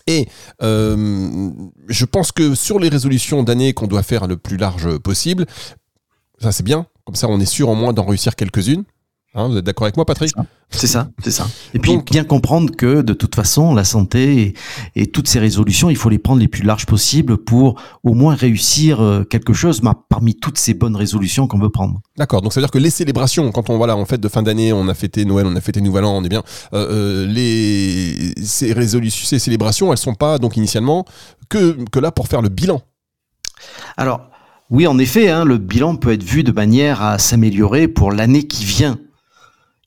Et 0.07 0.27
euh, 0.61 1.49
je 1.87 2.05
pense 2.05 2.31
que 2.31 2.55
sur 2.55 2.79
les 2.79 2.89
résolutions 2.89 3.43
d'année 3.43 3.73
qu'on 3.73 3.87
doit 3.87 4.03
faire 4.03 4.27
le 4.27 4.37
plus 4.37 4.57
large 4.57 4.97
possible, 4.99 5.45
ça 6.39 6.51
c'est 6.51 6.63
bien. 6.63 6.87
Comme 7.05 7.15
ça, 7.15 7.27
on 7.27 7.39
est 7.39 7.45
sûr 7.45 7.69
au 7.69 7.75
moins 7.75 7.93
d'en 7.93 8.05
réussir 8.05 8.35
quelques-unes. 8.35 8.83
Hein, 9.37 9.49
vous 9.49 9.57
êtes 9.57 9.65
d'accord 9.65 9.83
avec 9.83 9.97
moi, 9.97 10.05
Patrick? 10.05 10.31
C'est 10.69 10.87
ça, 10.87 11.09
c'est 11.21 11.31
ça. 11.31 11.45
Et 11.73 11.79
puis 11.79 11.97
bien 12.09 12.23
comprendre 12.23 12.73
que 12.73 13.01
de 13.01 13.13
toute 13.13 13.35
façon, 13.35 13.75
la 13.75 13.83
santé 13.83 14.53
et, 14.95 15.07
toutes 15.07 15.27
ces 15.27 15.39
résolutions, 15.39 15.89
il 15.89 15.97
faut 15.97 16.07
les 16.07 16.19
prendre 16.19 16.39
les 16.39 16.47
plus 16.47 16.63
larges 16.63 16.85
possibles 16.85 17.37
pour 17.37 17.79
au 18.03 18.13
moins 18.13 18.33
réussir 18.33 19.01
euh, 19.01 19.23
quelque 19.23 19.51
chose 19.51 19.81
parmi 20.09 20.35
toutes 20.35 20.57
ces 20.57 20.73
bonnes 20.73 20.95
résolutions 20.95 21.47
qu'on 21.47 21.59
veut 21.59 21.69
prendre. 21.69 21.99
D'accord. 22.17 22.41
Donc 22.41 22.53
ça 22.53 22.61
veut 22.61 22.65
dire 22.65 22.71
que 22.71 22.77
les 22.77 22.89
célébrations, 22.89 23.51
quand 23.51 23.69
on 23.69 23.77
voilà, 23.77 23.97
en 23.97 24.05
fait 24.05 24.19
de 24.19 24.27
fin 24.29 24.41
d'année, 24.41 24.71
on 24.71 24.87
a 24.87 24.93
fêté 24.93 25.25
Noël, 25.25 25.45
on 25.45 25.55
a 25.57 25.61
fêté 25.61 25.81
Nouvel 25.81 26.05
An, 26.05 26.15
on 26.15 26.23
est 26.23 26.29
bien. 26.29 26.43
Euh, 26.73 27.25
euh, 27.25 27.27
les 27.27 28.33
ces 28.41 28.71
résolutions, 28.71 29.27
ces 29.27 29.39
célébrations, 29.39 29.91
elles 29.91 29.97
sont 29.97 30.15
pas 30.15 30.37
donc 30.37 30.55
initialement 30.55 31.03
que 31.49 31.77
que 31.91 31.99
là 31.99 32.11
pour 32.11 32.27
faire 32.29 32.41
le 32.41 32.49
bilan. 32.49 32.81
Alors. 33.97 34.29
Oui, 34.71 34.87
en 34.87 34.97
effet, 34.97 35.29
hein, 35.29 35.45
le 35.45 35.59
bilan 35.59 35.95
peut 35.95 36.11
être 36.11 36.23
vu 36.23 36.43
de 36.43 36.51
manière 36.51 37.03
à 37.03 37.19
s'améliorer 37.19 37.87
pour 37.87 38.11
l'année 38.11 38.47
qui 38.47 38.65
vient. 38.65 38.97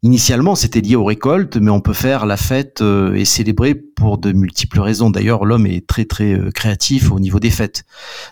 Initialement, 0.04 0.54
c'était 0.54 0.80
lié 0.80 0.94
aux 0.94 1.04
récoltes, 1.04 1.56
mais 1.56 1.72
on 1.72 1.80
peut 1.80 1.92
faire 1.92 2.24
la 2.24 2.36
fête 2.36 2.82
euh, 2.82 3.14
et 3.14 3.24
célébrer 3.24 3.74
pour 3.74 4.18
de 4.18 4.30
multiples 4.30 4.78
raisons. 4.78 5.10
D'ailleurs, 5.10 5.44
l'homme 5.44 5.66
est 5.66 5.88
très 5.88 6.04
très 6.04 6.34
euh, 6.34 6.52
créatif 6.52 7.10
au 7.10 7.18
niveau 7.18 7.40
des 7.40 7.50
fêtes. 7.50 7.84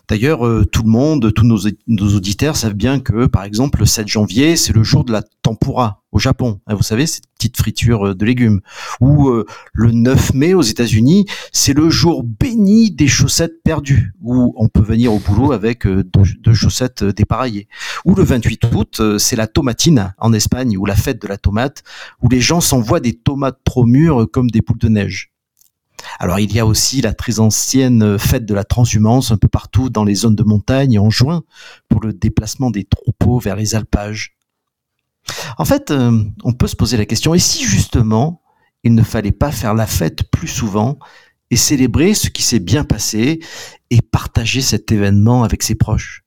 D'ailleurs, 0.08 0.46
euh, 0.46 0.64
tout 0.64 0.84
le 0.84 0.90
monde, 0.90 1.32
tous 1.34 1.44
nos, 1.44 1.58
nos, 1.88 2.14
auditeurs 2.14 2.56
savent 2.56 2.74
bien 2.74 3.00
que, 3.00 3.26
par 3.26 3.42
exemple, 3.42 3.80
le 3.80 3.86
7 3.86 4.06
janvier, 4.06 4.56
c'est 4.56 4.72
le 4.72 4.84
jour 4.84 5.04
de 5.04 5.10
la 5.10 5.22
tempura. 5.42 6.04
Au 6.16 6.18
Japon. 6.18 6.60
Hein, 6.66 6.74
vous 6.74 6.82
savez, 6.82 7.06
cette 7.06 7.26
petite 7.36 7.58
friture 7.58 8.14
de 8.14 8.24
légumes. 8.24 8.60
Ou 9.00 9.30
le 9.74 9.92
9 9.92 10.32
mai 10.32 10.54
aux 10.54 10.62
États-Unis, 10.62 11.26
c'est 11.52 11.74
le 11.74 11.90
jour 11.90 12.22
béni 12.24 12.90
des 12.90 13.06
chaussettes 13.06 13.62
perdues, 13.62 14.14
où 14.22 14.54
on 14.56 14.68
peut 14.68 14.82
venir 14.82 15.12
au 15.12 15.18
boulot 15.18 15.52
avec 15.52 15.86
deux, 15.86 16.54
chaussettes 16.54 17.04
dépareillées. 17.04 17.68
Ou 18.06 18.14
le 18.14 18.22
28 18.22 18.64
août, 18.74 19.02
c'est 19.18 19.36
la 19.36 19.46
tomatine 19.46 20.14
en 20.18 20.32
Espagne, 20.32 20.78
ou 20.78 20.86
la 20.86 20.96
fête 20.96 21.20
de 21.20 21.28
la 21.28 21.36
tomate, 21.36 21.82
où 22.22 22.30
les 22.30 22.40
gens 22.40 22.62
s'envoient 22.62 23.00
des 23.00 23.12
tomates 23.12 23.60
trop 23.64 23.84
mûres 23.84 24.26
comme 24.32 24.50
des 24.50 24.62
boules 24.62 24.78
de 24.78 24.88
neige. 24.88 25.32
Alors 26.18 26.38
il 26.38 26.52
y 26.54 26.60
a 26.60 26.66
aussi 26.66 27.00
la 27.00 27.12
très 27.12 27.40
ancienne 27.40 28.18
fête 28.18 28.46
de 28.46 28.54
la 28.54 28.64
transhumance 28.64 29.32
un 29.32 29.36
peu 29.36 29.48
partout 29.48 29.90
dans 29.90 30.04
les 30.04 30.14
zones 30.14 30.36
de 30.36 30.42
montagne 30.42 30.98
en 30.98 31.10
juin 31.10 31.42
pour 31.88 32.00
le 32.00 32.12
déplacement 32.12 32.70
des 32.70 32.84
troupeaux 32.84 33.38
vers 33.38 33.56
les 33.56 33.74
alpages. 33.74 34.35
En 35.58 35.64
fait, 35.64 35.90
euh, 35.90 36.22
on 36.44 36.52
peut 36.52 36.66
se 36.66 36.76
poser 36.76 36.96
la 36.96 37.06
question, 37.06 37.34
et 37.34 37.38
si 37.38 37.64
justement 37.64 38.42
il 38.84 38.94
ne 38.94 39.02
fallait 39.02 39.32
pas 39.32 39.50
faire 39.50 39.74
la 39.74 39.86
fête 39.86 40.30
plus 40.30 40.48
souvent 40.48 40.98
et 41.50 41.56
célébrer 41.56 42.14
ce 42.14 42.30
qui 42.30 42.42
s'est 42.42 42.60
bien 42.60 42.84
passé 42.84 43.40
et 43.90 44.02
partager 44.02 44.60
cet 44.60 44.92
événement 44.92 45.44
avec 45.44 45.62
ses 45.62 45.74
proches? 45.74 46.26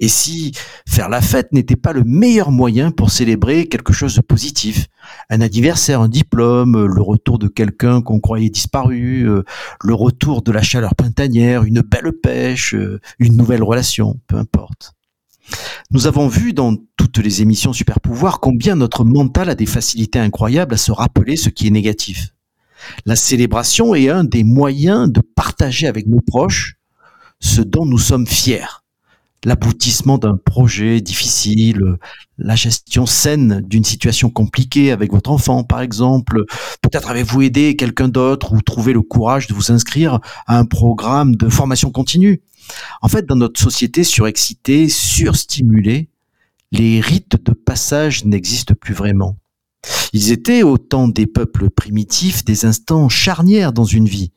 Et 0.00 0.08
si 0.08 0.52
faire 0.88 1.10
la 1.10 1.20
fête 1.20 1.52
n'était 1.52 1.76
pas 1.76 1.92
le 1.92 2.04
meilleur 2.04 2.50
moyen 2.50 2.90
pour 2.90 3.10
célébrer 3.10 3.66
quelque 3.66 3.92
chose 3.92 4.16
de 4.16 4.22
positif, 4.22 4.86
un 5.28 5.42
anniversaire, 5.42 6.00
un 6.00 6.08
diplôme, 6.08 6.86
le 6.86 7.02
retour 7.02 7.38
de 7.38 7.48
quelqu'un 7.48 8.00
qu'on 8.00 8.18
croyait 8.18 8.48
disparu, 8.48 9.28
euh, 9.28 9.42
le 9.84 9.94
retour 9.94 10.40
de 10.40 10.52
la 10.52 10.62
chaleur 10.62 10.94
printanière, 10.94 11.64
une 11.64 11.82
belle 11.82 12.12
pêche, 12.12 12.74
euh, 12.74 12.98
une 13.18 13.36
nouvelle 13.36 13.62
relation, 13.62 14.18
peu 14.26 14.36
importe. 14.36 14.94
Nous 15.90 16.06
avons 16.06 16.28
vu 16.28 16.52
dans 16.52 16.76
toutes 16.96 17.18
les 17.18 17.42
émissions 17.42 17.72
Super 17.72 18.00
Pouvoir 18.00 18.40
combien 18.40 18.76
notre 18.76 19.04
mental 19.04 19.48
a 19.50 19.54
des 19.54 19.66
facilités 19.66 20.18
incroyables 20.18 20.74
à 20.74 20.78
se 20.78 20.92
rappeler 20.92 21.36
ce 21.36 21.48
qui 21.48 21.66
est 21.66 21.70
négatif. 21.70 22.34
La 23.06 23.16
célébration 23.16 23.94
est 23.94 24.08
un 24.08 24.24
des 24.24 24.44
moyens 24.44 25.10
de 25.10 25.20
partager 25.20 25.86
avec 25.86 26.06
nos 26.06 26.20
proches 26.20 26.76
ce 27.40 27.60
dont 27.60 27.86
nous 27.86 27.98
sommes 27.98 28.26
fiers 28.26 28.66
l'aboutissement 29.44 30.18
d'un 30.18 30.36
projet 30.36 31.00
difficile, 31.00 31.96
la 32.38 32.56
gestion 32.56 33.06
saine 33.06 33.62
d'une 33.66 33.84
situation 33.84 34.30
compliquée 34.30 34.92
avec 34.92 35.12
votre 35.12 35.30
enfant, 35.30 35.64
par 35.64 35.80
exemple. 35.80 36.44
Peut-être 36.82 37.10
avez-vous 37.10 37.42
aidé 37.42 37.76
quelqu'un 37.76 38.08
d'autre 38.08 38.52
ou 38.52 38.60
trouvé 38.60 38.92
le 38.92 39.02
courage 39.02 39.46
de 39.46 39.54
vous 39.54 39.72
inscrire 39.72 40.20
à 40.46 40.58
un 40.58 40.64
programme 40.64 41.36
de 41.36 41.48
formation 41.48 41.90
continue. 41.90 42.42
En 43.02 43.08
fait, 43.08 43.26
dans 43.26 43.36
notre 43.36 43.60
société 43.60 44.04
surexcitée, 44.04 44.88
surstimulée, 44.88 46.08
les 46.72 47.00
rites 47.00 47.36
de 47.44 47.52
passage 47.52 48.24
n'existent 48.24 48.74
plus 48.74 48.94
vraiment. 48.94 49.36
Ils 50.12 50.30
étaient, 50.30 50.62
au 50.62 50.78
temps 50.78 51.08
des 51.08 51.26
peuples 51.26 51.70
primitifs, 51.70 52.44
des 52.44 52.64
instants 52.64 53.08
charnières 53.08 53.72
dans 53.72 53.84
une 53.84 54.06
vie 54.06 54.32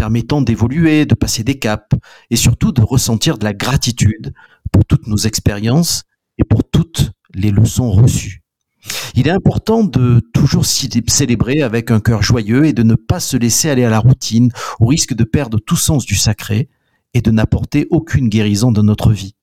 permettant 0.00 0.40
d'évoluer, 0.40 1.04
de 1.04 1.14
passer 1.14 1.44
des 1.44 1.58
caps 1.58 1.94
et 2.30 2.36
surtout 2.36 2.72
de 2.72 2.80
ressentir 2.80 3.36
de 3.36 3.44
la 3.44 3.52
gratitude 3.52 4.32
pour 4.72 4.86
toutes 4.86 5.06
nos 5.06 5.18
expériences 5.18 6.04
et 6.38 6.44
pour 6.44 6.64
toutes 6.64 7.12
les 7.34 7.50
leçons 7.50 7.90
reçues. 7.90 8.42
Il 9.14 9.28
est 9.28 9.32
important 9.32 9.84
de 9.84 10.20
toujours 10.32 10.64
célébrer 10.64 11.60
avec 11.60 11.90
un 11.90 12.00
cœur 12.00 12.22
joyeux 12.22 12.64
et 12.64 12.72
de 12.72 12.82
ne 12.82 12.94
pas 12.94 13.20
se 13.20 13.36
laisser 13.36 13.68
aller 13.68 13.84
à 13.84 13.90
la 13.90 13.98
routine 13.98 14.50
au 14.78 14.86
risque 14.86 15.12
de 15.12 15.24
perdre 15.24 15.58
tout 15.58 15.76
sens 15.76 16.06
du 16.06 16.14
sacré 16.14 16.70
et 17.14 17.20
de 17.20 17.30
n'apporter 17.30 17.86
aucune 17.90 18.28
guérison 18.28 18.72
dans 18.72 18.82
notre 18.82 19.12
vie. 19.12 19.34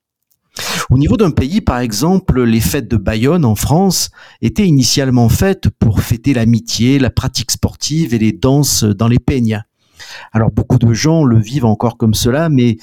Au 0.90 0.98
niveau 0.98 1.18
d'un 1.18 1.32
pays, 1.32 1.62
par 1.62 1.80
exemple, 1.80 2.42
les 2.44 2.62
fêtes 2.62 2.88
de 2.88 2.98
Bayonne 2.98 3.46
en 3.46 3.56
France 3.56 4.10
étaient 4.42 4.68
initialement 4.68 5.30
faites 5.30 5.70
pour 5.70 6.02
fêter 6.02 6.34
l'amitié, 6.34 6.98
la 6.98 7.10
pratique 7.10 7.52
sportive 7.52 8.14
et 8.14 8.20
les 8.20 8.32
danses 8.32 8.84
dans 8.84 9.08
les 9.08 9.20
peignes. 9.20 9.64
Alors 10.32 10.52
beaucoup 10.52 10.78
de 10.78 10.94
gens 10.94 11.24
le 11.24 11.40
vivent 11.40 11.66
encore 11.66 11.98
comme 11.98 12.14
cela, 12.14 12.50
mais 12.50 12.78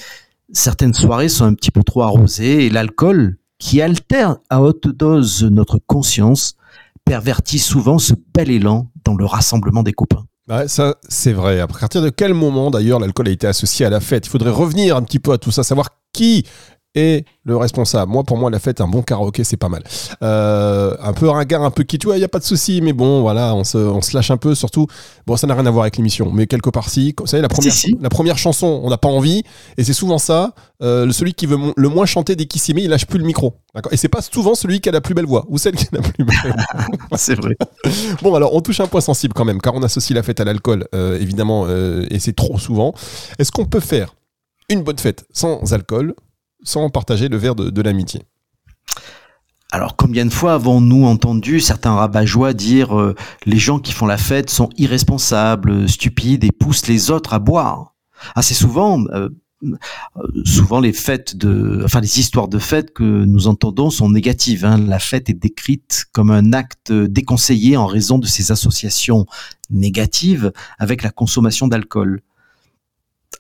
certaines 0.53 0.95
soirées 0.95 1.29
sont 1.29 1.45
un 1.45 1.55
petit 1.55 1.71
peu 1.71 1.83
trop 1.83 2.03
arrosées 2.03 2.67
et 2.67 2.71
l'alcool, 2.71 3.39
qui 3.59 3.81
altère 3.81 4.37
à 4.51 4.61
haute 4.61 4.89
dose 4.89 5.45
notre 5.45 5.79
conscience, 5.79 6.57
pervertit 7.05 7.59
souvent 7.59 7.99
ce 7.99 8.15
bel 8.35 8.51
élan 8.51 8.91
dans 9.05 9.15
le 9.15 9.25
rassemblement 9.25 9.83
des 9.83 9.93
copains. 9.93 10.27
Ça, 10.67 10.97
c'est 11.09 11.33
vrai. 11.33 11.61
À 11.61 11.67
partir 11.67 12.03
de 12.03 12.11
quel 12.11 12.35
moment, 12.35 12.71
d'ailleurs, 12.71 13.01
l'alcool 13.01 13.29
a 13.29 13.31
été 13.31 13.47
associé 13.47 13.87
à 13.87 13.91
la 13.91 14.01
fête? 14.01 14.27
Il 14.27 14.31
faudrait 14.31 14.51
revenir 14.51 14.97
un 14.97 15.03
petit 15.03 15.19
peu 15.19 15.33
à 15.33 15.39
tout 15.39 15.51
ça, 15.51 15.63
savoir 15.63 15.89
qui 16.13 16.47
et 16.95 17.25
le 17.45 17.57
responsable. 17.57 18.11
Moi, 18.11 18.23
pour 18.25 18.37
moi, 18.37 18.51
la 18.51 18.59
fête, 18.59 18.81
un 18.81 18.89
bon 18.89 19.03
karaoké, 19.03 19.45
c'est 19.45 19.57
pas 19.57 19.69
mal. 19.69 19.83
Euh, 20.23 20.97
un 21.03 21.13
peu 21.13 21.29
ringard, 21.29 21.63
un 21.63 21.71
peu 21.71 21.83
kitsch, 21.83 22.05
il 22.07 22.17
n'y 22.17 22.25
a 22.25 22.29
pas 22.29 22.39
de 22.39 22.45
souci, 22.45 22.81
mais 22.81 22.93
bon, 22.93 23.21
voilà, 23.21 23.55
on 23.55 23.65
se, 23.65 23.79
on 23.79 24.01
se 24.01 24.17
lâche 24.17 24.31
un 24.31 24.37
peu, 24.37 24.55
surtout. 24.55 24.87
Bon, 25.27 25.37
ça 25.37 25.47
n'a 25.47 25.55
rien 25.55 25.67
à 25.67 25.71
voir 25.71 25.85
avec 25.85 25.97
l'émission, 25.97 26.31
mais 26.33 26.47
quelque 26.47 26.71
part, 26.71 26.89
si. 26.89 27.15
Vous 27.19 27.27
savez, 27.27 27.43
la 27.43 27.49
première, 27.49 27.75
la 28.01 28.09
première 28.09 28.39
chanson, 28.39 28.81
on 28.83 28.91
n'a 28.91 28.99
pas 28.99 29.09
envie, 29.09 29.43
et 29.77 29.85
c'est 29.85 29.93
souvent 29.93 30.19
ça. 30.19 30.55
Euh, 30.83 31.11
celui 31.13 31.35
qui 31.35 31.47
veut 31.47 31.59
le 31.77 31.89
moins 31.89 32.07
chanter 32.07 32.37
dès 32.37 32.47
qu'il 32.47 32.61
s'y 32.61 32.75
met, 32.75 32.83
il 32.83 32.91
lâche 32.91 33.07
plus 33.07 33.19
le 33.19 33.25
micro. 33.25 33.55
Et 33.91 33.97
c'est 33.97 34.09
pas 34.09 34.23
souvent 34.23 34.55
celui 34.55 34.81
qui 34.81 34.89
a 34.89 34.93
la 34.93 35.01
plus 35.01 35.15
belle 35.15 35.27
voix, 35.27 35.45
ou 35.49 35.59
celle 35.59 35.75
qui 35.77 35.87
a 35.87 35.97
la 35.97 36.03
plus 36.03 36.25
belle 36.25 36.37
voix. 36.45 37.17
c'est 37.17 37.35
vrai. 37.35 37.57
bon, 38.23 38.35
alors, 38.35 38.55
on 38.55 38.61
touche 38.61 38.81
un 38.81 38.87
point 38.87 39.01
sensible 39.01 39.35
quand 39.35 39.45
même, 39.45 39.61
car 39.61 39.75
on 39.75 39.83
associe 39.83 40.15
la 40.15 40.23
fête 40.23 40.41
à 40.41 40.45
l'alcool, 40.45 40.87
euh, 40.95 41.19
évidemment, 41.21 41.65
euh, 41.67 42.07
et 42.11 42.19
c'est 42.19 42.35
trop 42.35 42.59
souvent. 42.59 42.95
Est-ce 43.39 43.53
qu'on 43.53 43.67
peut 43.67 43.81
faire 43.81 44.15
une 44.69 44.83
bonne 44.83 44.99
fête 44.99 45.25
sans 45.33 45.73
alcool? 45.73 46.15
Sans 46.65 46.91
partager 46.91 47.29
le 47.29 47.37
verre 47.37 47.55
de, 47.55 47.83
l'amitié. 47.83 48.23
Alors 49.71 49.97
combien 49.97 50.25
de 50.25 50.33
fois 50.33 50.55
avons-nous 50.55 51.05
entendu 51.05 51.61
certains 51.61 51.95
rabat-joie 51.95 52.53
dire 52.53 52.99
euh, 52.99 53.15
les 53.45 53.59
gens 53.59 53.79
qui 53.79 53.93
font 53.93 54.07
la 54.07 54.19
fête 54.19 54.51
sont 54.51 54.71
irresponsables, 54.77 55.89
stupides 55.89 56.45
et 56.45 56.53
poussent 56.53 56.87
les 56.87 57.11
autres 57.11 57.35
à 57.35 57.39
boire 57.39 57.95
Assez 58.35 58.55
souvent, 58.55 59.05
euh, 59.09 59.29
souvent 60.45 60.81
les 60.81 60.93
fêtes 60.93 61.37
de, 61.37 61.83
enfin 61.85 62.01
les 62.01 62.21
histoires 62.21 62.49
de 62.49 62.59
fêtes 62.59 62.93
que 62.93 63.03
nous 63.03 63.49
entendons 63.49 63.91
sont 63.91 64.09
négatives. 64.09 64.65
Hein. 64.65 64.79
La 64.79 64.99
fête 64.99 65.29
est 65.29 65.35
décrite 65.35 66.07
comme 66.13 66.31
un 66.31 66.53
acte 66.53 66.93
déconseillé 66.93 67.77
en 67.77 67.87
raison 67.87 68.19
de 68.19 68.27
ses 68.27 68.53
associations 68.53 69.27
négatives 69.71 70.53
avec 70.79 71.03
la 71.03 71.11
consommation 71.11 71.69
d'alcool. 71.69 72.23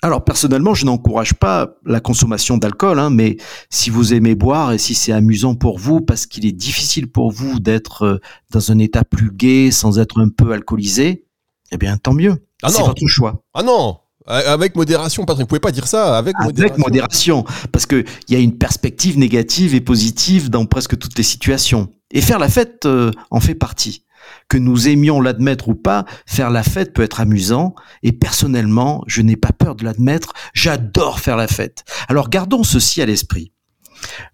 Alors 0.02 0.24
personnellement, 0.24 0.74
je 0.74 0.84
n'encourage 0.84 1.34
pas 1.34 1.76
la 1.84 2.00
consommation 2.00 2.58
d'alcool, 2.58 2.98
hein, 2.98 3.10
mais 3.10 3.36
si 3.70 3.90
vous 3.90 4.14
aimez 4.14 4.34
boire 4.34 4.72
et 4.72 4.78
si 4.78 4.94
c'est 4.94 5.12
amusant 5.12 5.54
pour 5.54 5.78
vous, 5.78 6.00
parce 6.00 6.26
qu'il 6.26 6.46
est 6.46 6.52
difficile 6.52 7.10
pour 7.10 7.30
vous 7.32 7.60
d'être 7.60 8.02
euh, 8.02 8.18
dans 8.50 8.70
un 8.70 8.78
état 8.78 9.04
plus 9.04 9.30
gai 9.30 9.70
sans 9.70 9.98
être 9.98 10.20
un 10.20 10.28
peu 10.28 10.52
alcoolisé, 10.52 11.26
eh 11.70 11.76
bien 11.76 11.96
tant 11.96 12.14
mieux. 12.14 12.44
Ah 12.62 12.68
c'est 12.68 12.82
votre 12.82 13.06
choix. 13.06 13.42
Ah 13.54 13.62
non, 13.62 13.98
avec 14.26 14.74
modération, 14.74 15.24
Patrick, 15.24 15.44
vous 15.44 15.48
pouvez 15.48 15.60
pas 15.60 15.72
dire 15.72 15.86
ça 15.86 16.16
avec 16.16 16.34
modération. 16.38 16.64
Avec 16.64 16.78
modération, 16.78 17.44
parce 17.72 17.84
qu'il 17.84 18.04
y 18.28 18.34
a 18.34 18.38
une 18.38 18.56
perspective 18.56 19.18
négative 19.18 19.74
et 19.74 19.80
positive 19.80 20.48
dans 20.48 20.64
presque 20.64 20.98
toutes 20.98 21.18
les 21.18 21.24
situations. 21.24 21.88
Et 22.10 22.20
faire 22.20 22.38
la 22.38 22.48
fête 22.48 22.86
euh, 22.86 23.10
en 23.30 23.40
fait 23.40 23.54
partie 23.54 24.03
que 24.48 24.58
nous 24.58 24.88
aimions 24.88 25.20
l'admettre 25.20 25.68
ou 25.68 25.74
pas, 25.74 26.04
faire 26.26 26.50
la 26.50 26.62
fête 26.62 26.92
peut 26.92 27.02
être 27.02 27.20
amusant, 27.20 27.74
et 28.02 28.12
personnellement, 28.12 29.02
je 29.06 29.22
n'ai 29.22 29.36
pas 29.36 29.52
peur 29.52 29.74
de 29.74 29.84
l'admettre, 29.84 30.32
j'adore 30.52 31.20
faire 31.20 31.36
la 31.36 31.48
fête. 31.48 31.84
Alors 32.08 32.28
gardons 32.28 32.62
ceci 32.62 33.02
à 33.02 33.06
l'esprit. 33.06 33.52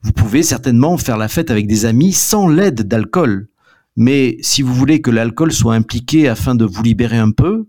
Vous 0.03 0.13
pouvez 0.13 0.43
certainement 0.43 0.97
faire 0.99 1.17
la 1.17 1.29
fête 1.29 1.51
avec 1.51 1.67
des 1.67 1.85
amis 1.85 2.13
sans 2.13 2.49
l'aide 2.49 2.83
d'alcool, 2.83 3.49
mais 3.97 4.37
si 4.41 4.63
vous 4.63 4.75
voulez 4.75 5.01
que 5.01 5.11
l'alcool 5.11 5.53
soit 5.53 5.75
impliqué 5.75 6.29
afin 6.29 6.55
de 6.55 6.65
vous 6.65 6.83
libérer 6.83 7.19
un 7.19 7.31
peu, 7.31 7.69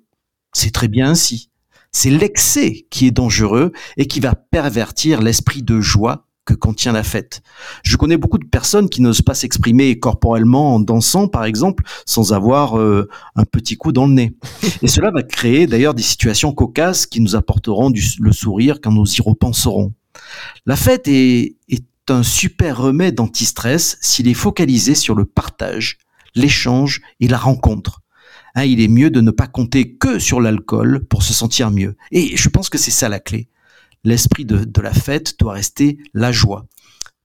c'est 0.54 0.72
très 0.72 0.88
bien 0.88 1.10
ainsi. 1.10 1.52
C'est 1.92 2.10
l'excès 2.10 2.86
qui 2.90 3.08
est 3.08 3.12
dangereux 3.12 3.72
et 3.98 4.08
qui 4.08 4.20
va 4.20 4.36
pervertir 4.36 5.22
l'esprit 5.22 5.62
de 5.62 5.82
joie 5.82 6.28
contient 6.54 6.92
la 6.92 7.04
fête. 7.04 7.42
Je 7.84 7.98
connais 7.98 8.18
beaucoup 8.18 8.38
de 8.38 8.46
personnes 8.46 8.90
qui 8.90 9.02
n'osent 9.02 9.22
pas 9.22 9.34
s'exprimer 9.34 10.00
corporellement 10.00 10.76
en 10.76 10.80
dansant, 10.80 11.28
par 11.28 11.46
exemple, 11.46 11.84
sans 12.06 12.34
avoir 12.34 12.78
euh, 12.80 13.10
un 13.36 13.46
petit 13.46 13.78
coup 13.78 13.92
dans 13.92 14.06
le 14.06 14.14
nez. 14.14 14.36
Et 14.82 14.88
cela 14.88 15.12
va 15.12 15.24
créer 15.24 15.68
d'ailleurs 15.68 15.94
des 15.94 16.04
situations 16.04 16.54
cocasses 16.54 17.06
qui 17.06 17.22
nous 17.22 17.36
apporteront 17.36 17.92
le 18.20 18.32
sourire 18.32 18.80
quand 18.82 18.92
nous 18.92 19.06
y 19.06 19.22
repenserons. 19.22 19.94
La 20.66 20.76
fête 20.76 21.08
est, 21.08 21.56
est 21.70 21.86
un 22.10 22.24
super 22.24 22.78
remède 22.78 23.20
anti-stress 23.20 23.98
s'il 24.02 24.28
est 24.28 24.34
focalisé 24.34 24.96
sur 24.96 25.16
le 25.16 25.26
partage, 25.26 25.98
l'échange 26.36 27.02
et 27.20 27.28
la 27.28 27.38
rencontre. 27.38 28.02
Hein, 28.56 28.66
il 28.66 28.82
est 28.82 28.88
mieux 28.88 29.10
de 29.10 29.22
ne 29.22 29.32
pas 29.32 29.48
compter 29.48 29.94
que 29.94 30.20
sur 30.20 30.42
l'alcool 30.42 31.06
pour 31.06 31.24
se 31.24 31.34
sentir 31.34 31.72
mieux. 31.72 31.96
Et 32.12 32.36
je 32.36 32.50
pense 32.50 32.70
que 32.70 32.78
c'est 32.78 32.92
ça 32.92 33.08
la 33.08 33.20
clé 33.20 33.48
l'esprit 34.04 34.46
de, 34.46 34.82
la 34.82 34.94
fête 34.94 35.36
doit 35.40 35.54
rester 35.54 35.98
la 36.14 36.32
joie. 36.32 36.66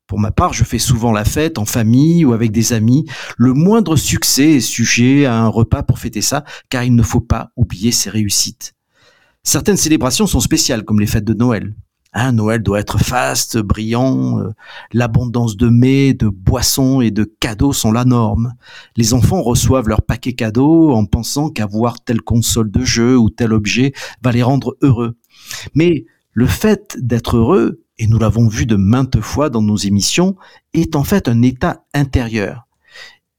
Pour 0.07 0.21
ma 0.21 0.31
part, 0.31 0.53
je 0.53 0.63
fais 0.63 0.79
souvent 0.79 1.11
la 1.11 1.25
fête 1.25 1.59
en 1.59 1.65
famille 1.65 2.25
ou 2.25 2.33
avec 2.33 2.53
des 2.53 2.73
amis. 2.73 3.07
Le 3.37 3.53
moindre 3.55 3.97
succès 3.97 4.53
est 4.53 4.61
sujet 4.61 5.27
à 5.27 5.37
un 5.37 5.49
repas 5.49 5.83
pour 5.83 5.99
fêter 5.99 6.23
ça, 6.23 6.45
car 6.69 6.85
il 6.85 6.95
ne 6.95 7.03
faut 7.03 7.21
pas 7.21 7.51
oublier 7.57 7.91
ses 7.91 8.11
réussites. 8.11 8.75
Certaines 9.43 9.77
célébrations 9.77 10.27
sont 10.27 10.41
spéciales, 10.41 10.85
comme 10.85 11.01
les 11.01 11.07
fêtes 11.07 11.25
de 11.25 11.35
Noël. 11.35 11.75
Hein, 12.19 12.33
Noël 12.33 12.63
doit 12.63 12.81
être 12.81 12.99
faste, 12.99 13.59
brillant. 13.59 14.41
euh, 14.41 14.53
L'abondance 14.93 15.57
de 15.57 15.69
mets, 15.69 16.15
de 16.15 16.29
boissons 16.29 17.03
et 17.03 17.11
de 17.11 17.25
cadeaux 17.25 17.75
sont 17.75 17.93
la 17.93 18.07
norme. 18.07 18.55
Les 18.97 19.13
enfants 19.13 19.43
reçoivent 19.43 19.89
leur 19.89 20.01
paquet 20.01 20.33
cadeau 20.33 20.93
en 20.93 21.05
pensant 21.05 21.51
qu'avoir 21.51 22.03
telle 22.03 22.23
console 22.23 22.71
de 22.71 22.85
jeu 22.85 23.19
ou 23.19 23.29
tel 23.29 23.53
objet 23.53 23.93
va 24.23 24.33
les 24.33 24.43
rendre 24.43 24.77
heureux. 24.81 25.19
Mais 25.75 26.07
le 26.37 26.47
fait 26.47 26.99
d'être 27.01 27.39
heureux, 27.39 27.83
et 27.97 28.07
nous 28.07 28.19
l'avons 28.19 28.47
vu 28.47 28.67
de 28.67 28.77
maintes 28.77 29.23
fois 29.23 29.49
dans 29.49 29.63
nos 29.63 29.79
émissions, 29.79 30.37
est 30.75 30.95
en 30.95 31.03
fait 31.03 31.29
un 31.29 31.41
état 31.41 31.87
intérieur. 31.95 32.69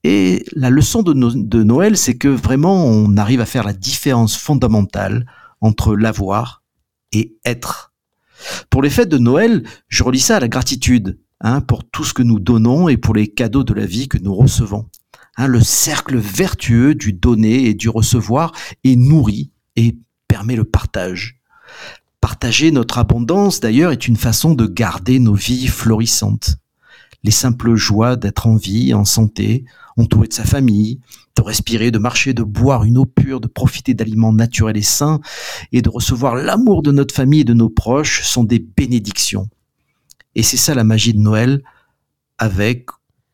Et 0.03 0.43
la 0.53 0.71
leçon 0.71 1.03
de, 1.03 1.13
No- 1.13 1.31
de 1.31 1.61
Noël, 1.61 1.95
c'est 1.95 2.17
que 2.17 2.27
vraiment 2.27 2.85
on 2.85 3.15
arrive 3.15 3.39
à 3.39 3.45
faire 3.45 3.63
la 3.63 3.73
différence 3.73 4.35
fondamentale 4.35 5.27
entre 5.61 5.95
l'avoir 5.95 6.63
et 7.11 7.37
être. 7.45 7.93
Pour 8.71 8.81
les 8.81 8.89
fêtes 8.89 9.09
de 9.09 9.19
Noël, 9.19 9.63
je 9.89 10.03
relis 10.03 10.19
ça 10.19 10.37
à 10.37 10.39
la 10.39 10.47
gratitude 10.47 11.19
hein, 11.41 11.61
pour 11.61 11.87
tout 11.87 12.03
ce 12.03 12.15
que 12.15 12.23
nous 12.23 12.39
donnons 12.39 12.89
et 12.89 12.97
pour 12.97 13.13
les 13.13 13.27
cadeaux 13.27 13.63
de 13.63 13.75
la 13.75 13.85
vie 13.85 14.07
que 14.07 14.17
nous 14.17 14.33
recevons. 14.33 14.87
Hein, 15.37 15.45
le 15.45 15.61
cercle 15.61 16.17
vertueux 16.17 16.95
du 16.95 17.13
donner 17.13 17.65
et 17.65 17.75
du 17.75 17.89
recevoir 17.89 18.53
est 18.83 18.95
nourri 18.95 19.51
et 19.75 19.99
permet 20.27 20.55
le 20.55 20.63
partage. 20.63 21.39
Partager 22.27 22.71
notre 22.71 22.97
abondance, 22.97 23.61
d'ailleurs, 23.61 23.93
est 23.93 24.05
une 24.05 24.17
façon 24.17 24.53
de 24.53 24.67
garder 24.67 25.17
nos 25.17 25.33
vies 25.33 25.67
florissantes. 25.67 26.57
Les 27.23 27.31
simples 27.31 27.75
joies 27.75 28.17
d'être 28.17 28.47
en 28.47 28.57
vie, 28.57 28.93
en 28.93 29.05
santé, 29.05 29.63
entouré 29.95 30.27
de 30.27 30.33
sa 30.33 30.43
famille, 30.43 30.99
de 31.37 31.41
respirer, 31.41 31.89
de 31.89 31.99
marcher, 31.99 32.33
de 32.33 32.43
boire 32.43 32.83
une 32.83 32.97
eau 32.97 33.05
pure, 33.05 33.39
de 33.39 33.47
profiter 33.47 33.93
d'aliments 33.93 34.33
naturels 34.33 34.75
et 34.75 34.81
sains, 34.81 35.21
et 35.71 35.81
de 35.81 35.87
recevoir 35.87 36.35
l'amour 36.35 36.83
de 36.83 36.91
notre 36.91 37.15
famille 37.15 37.39
et 37.39 37.45
de 37.45 37.53
nos 37.53 37.69
proches 37.69 38.23
sont 38.23 38.43
des 38.43 38.59
bénédictions. 38.59 39.47
Et 40.35 40.43
c'est 40.43 40.57
ça 40.57 40.75
la 40.75 40.83
magie 40.83 41.13
de 41.13 41.21
Noël, 41.21 41.63
avec 42.39 42.87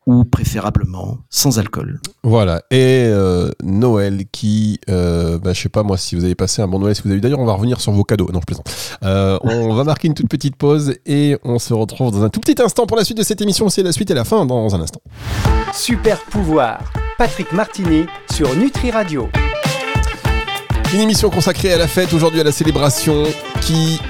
ou 0.06 0.24
préférablement 0.24 1.18
sans 1.30 1.58
alcool. 1.58 2.00
Voilà. 2.22 2.62
Et 2.70 3.04
euh, 3.06 3.50
Noël 3.62 4.24
qui, 4.30 4.80
euh, 4.88 5.38
bah, 5.38 5.52
je 5.52 5.60
sais 5.62 5.68
pas 5.68 5.82
moi 5.82 5.96
si 5.96 6.14
vous 6.14 6.24
avez 6.24 6.34
passé 6.34 6.62
un 6.62 6.68
bon 6.68 6.78
Noël, 6.78 6.94
si 6.94 7.02
vous 7.02 7.10
avez 7.10 7.20
d'ailleurs, 7.20 7.40
on 7.40 7.46
va 7.46 7.54
revenir 7.54 7.80
sur 7.80 7.92
vos 7.92 8.04
cadeaux. 8.04 8.28
Non, 8.32 8.40
je 8.40 8.46
plaisante. 8.46 8.98
Euh, 9.02 9.38
on 9.42 9.74
va 9.74 9.84
marquer 9.84 10.08
une 10.08 10.14
toute 10.14 10.28
petite 10.28 10.56
pause 10.56 10.94
et 11.06 11.36
on 11.44 11.58
se 11.58 11.72
retrouve 11.72 12.12
dans 12.12 12.22
un 12.22 12.28
tout 12.28 12.40
petit 12.40 12.60
instant 12.62 12.86
pour 12.86 12.96
la 12.96 13.04
suite 13.04 13.18
de 13.18 13.22
cette 13.22 13.40
émission. 13.40 13.68
C'est 13.68 13.82
la 13.82 13.92
suite 13.92 14.10
et 14.10 14.14
la 14.14 14.24
fin 14.24 14.46
dans 14.46 14.74
un 14.74 14.80
instant. 14.80 15.00
Super 15.72 16.20
pouvoir. 16.24 16.92
Patrick 17.18 17.52
Martini 17.52 18.06
sur 18.30 18.54
Nutri 18.56 18.90
Radio. 18.90 19.28
Une 20.92 21.00
émission 21.00 21.30
consacrée 21.30 21.72
à 21.72 21.78
la 21.78 21.88
fête, 21.88 22.12
aujourd'hui 22.12 22.40
à 22.40 22.44
la 22.44 22.52
célébration, 22.52 23.24
qui 23.60 24.00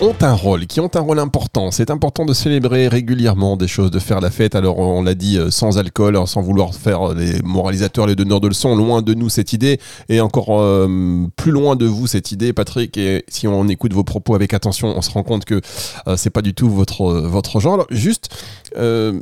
ont 0.00 0.14
un 0.20 0.32
rôle, 0.32 0.66
qui 0.66 0.80
ont 0.80 0.90
un 0.94 1.00
rôle 1.00 1.18
important. 1.18 1.70
C'est 1.70 1.90
important 1.90 2.24
de 2.24 2.32
célébrer 2.32 2.88
régulièrement 2.88 3.56
des 3.56 3.68
choses, 3.68 3.90
de 3.90 3.98
faire 3.98 4.20
la 4.20 4.30
fête. 4.30 4.54
Alors 4.54 4.78
on 4.78 5.02
l'a 5.02 5.14
dit, 5.14 5.38
euh, 5.38 5.50
sans 5.50 5.78
alcool, 5.78 6.16
hein, 6.16 6.26
sans 6.26 6.42
vouloir 6.42 6.74
faire 6.74 7.14
les 7.14 7.40
moralisateurs, 7.42 8.06
les 8.06 8.16
donneurs 8.16 8.40
de 8.40 8.48
leçons, 8.48 8.74
loin 8.76 9.02
de 9.02 9.14
nous 9.14 9.28
cette 9.28 9.52
idée, 9.52 9.78
et 10.08 10.20
encore 10.20 10.60
euh, 10.60 11.26
plus 11.36 11.52
loin 11.52 11.76
de 11.76 11.86
vous 11.86 12.06
cette 12.06 12.32
idée, 12.32 12.52
Patrick. 12.52 12.96
Et 12.96 13.24
si 13.28 13.46
on 13.46 13.68
écoute 13.68 13.92
vos 13.92 14.04
propos 14.04 14.34
avec 14.34 14.54
attention, 14.54 14.88
on 14.96 15.02
se 15.02 15.10
rend 15.10 15.22
compte 15.22 15.44
que 15.44 15.60
euh, 16.06 16.16
c'est 16.16 16.30
pas 16.30 16.42
du 16.42 16.54
tout 16.54 16.70
votre 16.70 17.12
votre 17.12 17.60
genre. 17.60 17.86
Juste, 17.90 18.30
euh, 18.76 19.20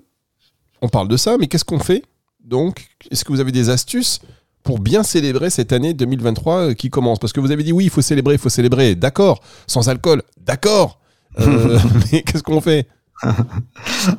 on 0.82 0.88
parle 0.88 1.08
de 1.08 1.16
ça, 1.16 1.36
mais 1.38 1.48
qu'est-ce 1.48 1.64
qu'on 1.64 1.80
fait 1.80 2.04
Donc, 2.44 2.86
est-ce 3.10 3.24
que 3.24 3.32
vous 3.32 3.40
avez 3.40 3.52
des 3.52 3.70
astuces 3.70 4.20
pour 4.62 4.80
bien 4.80 5.02
célébrer 5.02 5.50
cette 5.50 5.72
année 5.72 5.94
2023 5.94 6.56
euh, 6.56 6.74
qui 6.74 6.90
commence 6.90 7.18
Parce 7.18 7.32
que 7.32 7.40
vous 7.40 7.50
avez 7.50 7.62
dit 7.62 7.72
oui, 7.72 7.84
il 7.84 7.90
faut 7.90 8.02
célébrer, 8.02 8.34
il 8.34 8.40
faut 8.40 8.48
célébrer, 8.48 8.94
d'accord, 8.94 9.40
sans 9.66 9.88
alcool, 9.88 10.22
d'accord. 10.38 11.00
Euh, 11.40 11.78
mais 12.12 12.22
qu'est-ce 12.22 12.42
qu'on 12.42 12.60
fait? 12.60 12.88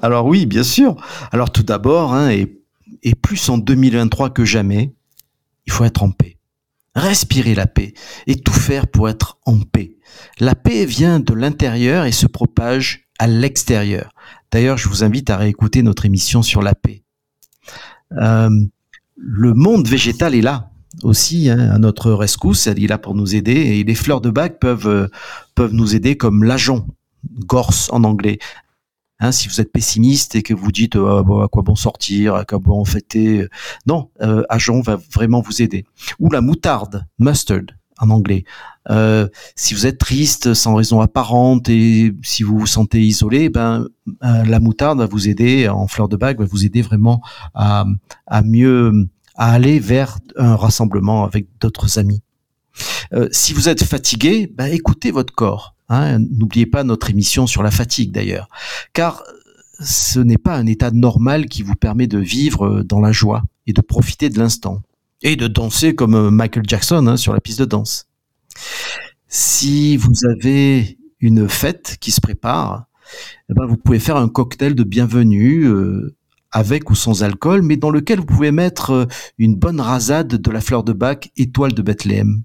Alors 0.01 0.25
oui, 0.25 0.45
bien 0.45 0.63
sûr. 0.63 0.95
Alors 1.31 1.51
tout 1.51 1.63
d'abord, 1.63 2.13
hein, 2.13 2.31
et, 2.31 2.61
et 3.03 3.15
plus 3.15 3.49
en 3.49 3.57
2023 3.57 4.31
que 4.31 4.45
jamais, 4.45 4.93
il 5.65 5.71
faut 5.71 5.85
être 5.85 6.03
en 6.03 6.11
paix. 6.11 6.37
Respirer 6.95 7.55
la 7.55 7.67
paix 7.67 7.93
et 8.27 8.35
tout 8.35 8.53
faire 8.53 8.87
pour 8.87 9.09
être 9.09 9.37
en 9.45 9.59
paix. 9.59 9.95
La 10.39 10.55
paix 10.55 10.85
vient 10.85 11.19
de 11.19 11.33
l'intérieur 11.33 12.05
et 12.05 12.11
se 12.11 12.25
propage 12.25 13.07
à 13.19 13.27
l'extérieur. 13.27 14.11
D'ailleurs, 14.51 14.77
je 14.77 14.89
vous 14.89 15.03
invite 15.03 15.29
à 15.29 15.37
réécouter 15.37 15.83
notre 15.83 16.05
émission 16.05 16.41
sur 16.41 16.61
la 16.61 16.73
paix. 16.73 17.03
Euh, 18.19 18.49
le 19.19 19.53
monde 19.53 19.87
végétal 19.87 20.33
est 20.33 20.41
là 20.41 20.71
aussi, 21.03 21.49
hein, 21.49 21.71
à 21.71 21.77
notre 21.77 22.11
rescousse, 22.11 22.65
il 22.65 22.83
est 22.83 22.87
là 22.87 22.97
pour 22.97 23.13
nous 23.13 23.35
aider 23.35 23.51
et 23.51 23.83
les 23.83 23.95
fleurs 23.95 24.21
de 24.21 24.29
bac 24.29 24.59
peuvent, 24.59 24.87
euh, 24.87 25.07
peuvent 25.55 25.73
nous 25.73 25.95
aider 25.95 26.17
comme 26.17 26.43
l'ajon, 26.43 26.87
gorse 27.45 27.89
en 27.91 28.03
anglais. 28.03 28.39
Hein, 29.21 29.33
si 29.33 29.49
vous 29.49 29.59
êtes 29.59 29.71
pessimiste 29.71 30.35
et 30.35 30.43
que 30.43 30.53
vous 30.53 30.71
dites 30.71 30.95
euh, 30.95 31.23
bon, 31.23 31.41
à 31.41 31.49
quoi 31.49 31.61
bon 31.61 31.75
sortir, 31.75 32.35
à 32.35 32.45
quoi 32.45 32.59
bon 32.59 32.85
fêter, 32.85 33.41
euh, 33.41 33.49
non, 33.85 34.09
euh, 34.21 34.43
Ajon 34.47 34.81
va 34.81 34.97
vraiment 35.13 35.41
vous 35.41 35.61
aider. 35.61 35.85
Ou 36.19 36.31
la 36.31 36.39
moutarde, 36.39 37.05
mustard 37.19 37.63
en 37.99 38.09
anglais. 38.09 38.43
Euh, 38.89 39.27
si 39.55 39.73
vous 39.73 39.85
êtes 39.85 39.97
triste 39.97 40.53
sans 40.53 40.75
raison 40.75 41.01
apparente 41.01 41.69
et 41.69 42.13
si 42.23 42.43
vous 42.43 42.57
vous 42.57 42.67
sentez 42.67 43.01
isolé, 43.01 43.49
ben 43.49 43.87
euh, 44.23 44.43
la 44.45 44.59
moutarde 44.59 44.99
va 44.99 45.05
vous 45.05 45.27
aider 45.27 45.67
en 45.67 45.87
fleur 45.87 46.09
de 46.09 46.17
bague 46.17 46.39
va 46.39 46.45
vous 46.45 46.65
aider 46.65 46.81
vraiment 46.81 47.21
à, 47.53 47.85
à 48.25 48.41
mieux 48.41 49.09
à 49.35 49.53
aller 49.53 49.79
vers 49.79 50.17
un 50.37 50.55
rassemblement 50.55 51.23
avec 51.23 51.47
d'autres 51.61 51.99
amis. 51.99 52.21
Euh, 53.13 53.27
si 53.31 53.53
vous 53.53 53.69
êtes 53.69 53.83
fatigué, 53.83 54.51
ben, 54.53 54.65
écoutez 54.65 55.11
votre 55.11 55.33
corps. 55.33 55.75
Hein, 55.87 56.19
N'oubliez 56.19 56.65
pas 56.65 56.83
notre 56.83 57.09
émission 57.09 57.47
sur 57.47 57.63
la 57.63 57.71
fatigue 57.71 58.11
d'ailleurs, 58.11 58.47
car 58.93 59.23
ce 59.79 60.19
n'est 60.19 60.37
pas 60.37 60.55
un 60.55 60.65
état 60.65 60.91
normal 60.91 61.47
qui 61.47 61.63
vous 61.63 61.75
permet 61.75 62.05
de 62.05 62.19
vivre 62.19 62.83
dans 62.83 62.99
la 62.99 63.11
joie 63.11 63.43
et 63.65 63.73
de 63.73 63.81
profiter 63.81 64.29
de 64.29 64.37
l'instant 64.37 64.81
et 65.21 65.35
de 65.35 65.47
danser 65.47 65.95
comme 65.95 66.29
Michael 66.29 66.63
Jackson 66.67 67.07
hein, 67.07 67.17
sur 67.17 67.33
la 67.33 67.41
piste 67.41 67.59
de 67.59 67.65
danse. 67.65 68.07
Si 69.27 69.97
vous 69.97 70.25
avez 70.25 70.97
une 71.19 71.49
fête 71.49 71.97
qui 71.99 72.11
se 72.11 72.21
prépare, 72.21 72.85
eh 73.49 73.53
ben 73.53 73.65
vous 73.65 73.77
pouvez 73.77 73.99
faire 73.99 74.17
un 74.17 74.29
cocktail 74.29 74.75
de 74.75 74.83
bienvenue 74.83 75.65
euh, 75.65 76.15
avec 76.51 76.89
ou 76.89 76.95
sans 76.95 77.23
alcool, 77.23 77.61
mais 77.61 77.77
dans 77.77 77.91
lequel 77.91 78.19
vous 78.19 78.25
pouvez 78.25 78.51
mettre 78.51 78.91
euh, 78.91 79.05
une 79.37 79.55
bonne 79.55 79.81
rasade 79.81 80.27
de 80.27 80.51
la 80.51 80.61
fleur 80.61 80.83
de 80.83 80.93
bac 80.93 81.31
étoile 81.37 81.73
de 81.73 81.81
Bethléem. 81.81 82.43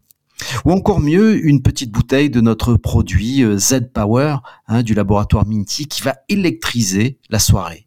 Ou 0.64 0.72
encore 0.72 1.00
mieux, 1.00 1.44
une 1.46 1.62
petite 1.62 1.90
bouteille 1.90 2.28
de 2.28 2.40
notre 2.40 2.74
produit 2.74 3.42
euh, 3.42 3.56
Z 3.56 3.92
Power 3.92 4.36
hein, 4.66 4.82
du 4.82 4.94
laboratoire 4.94 5.46
Minty 5.46 5.86
qui 5.86 6.02
va 6.02 6.16
électriser 6.28 7.18
la 7.30 7.38
soirée. 7.38 7.86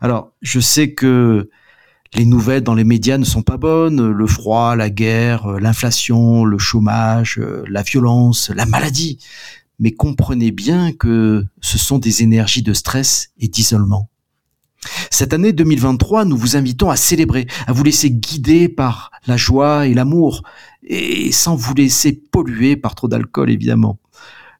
Alors, 0.00 0.32
je 0.40 0.60
sais 0.60 0.94
que 0.94 1.50
les 2.14 2.24
nouvelles 2.24 2.62
dans 2.62 2.74
les 2.74 2.84
médias 2.84 3.18
ne 3.18 3.24
sont 3.24 3.42
pas 3.42 3.56
bonnes, 3.56 4.10
le 4.10 4.26
froid, 4.26 4.76
la 4.76 4.90
guerre, 4.90 5.46
euh, 5.46 5.60
l'inflation, 5.60 6.44
le 6.44 6.58
chômage, 6.58 7.38
euh, 7.38 7.64
la 7.68 7.82
violence, 7.82 8.50
la 8.50 8.66
maladie. 8.66 9.18
Mais 9.78 9.92
comprenez 9.92 10.50
bien 10.50 10.92
que 10.92 11.44
ce 11.60 11.78
sont 11.78 11.98
des 11.98 12.22
énergies 12.22 12.62
de 12.62 12.72
stress 12.72 13.30
et 13.38 13.48
d'isolement. 13.48 14.08
Cette 15.10 15.32
année 15.32 15.52
2023, 15.52 16.24
nous 16.24 16.36
vous 16.36 16.56
invitons 16.56 16.90
à 16.90 16.96
célébrer, 16.96 17.46
à 17.66 17.72
vous 17.72 17.84
laisser 17.84 18.10
guider 18.10 18.68
par 18.68 19.10
la 19.26 19.36
joie 19.36 19.86
et 19.86 19.94
l'amour, 19.94 20.42
et 20.82 21.32
sans 21.32 21.56
vous 21.56 21.74
laisser 21.74 22.12
polluer 22.12 22.76
par 22.76 22.94
trop 22.94 23.08
d'alcool, 23.08 23.50
évidemment. 23.50 23.98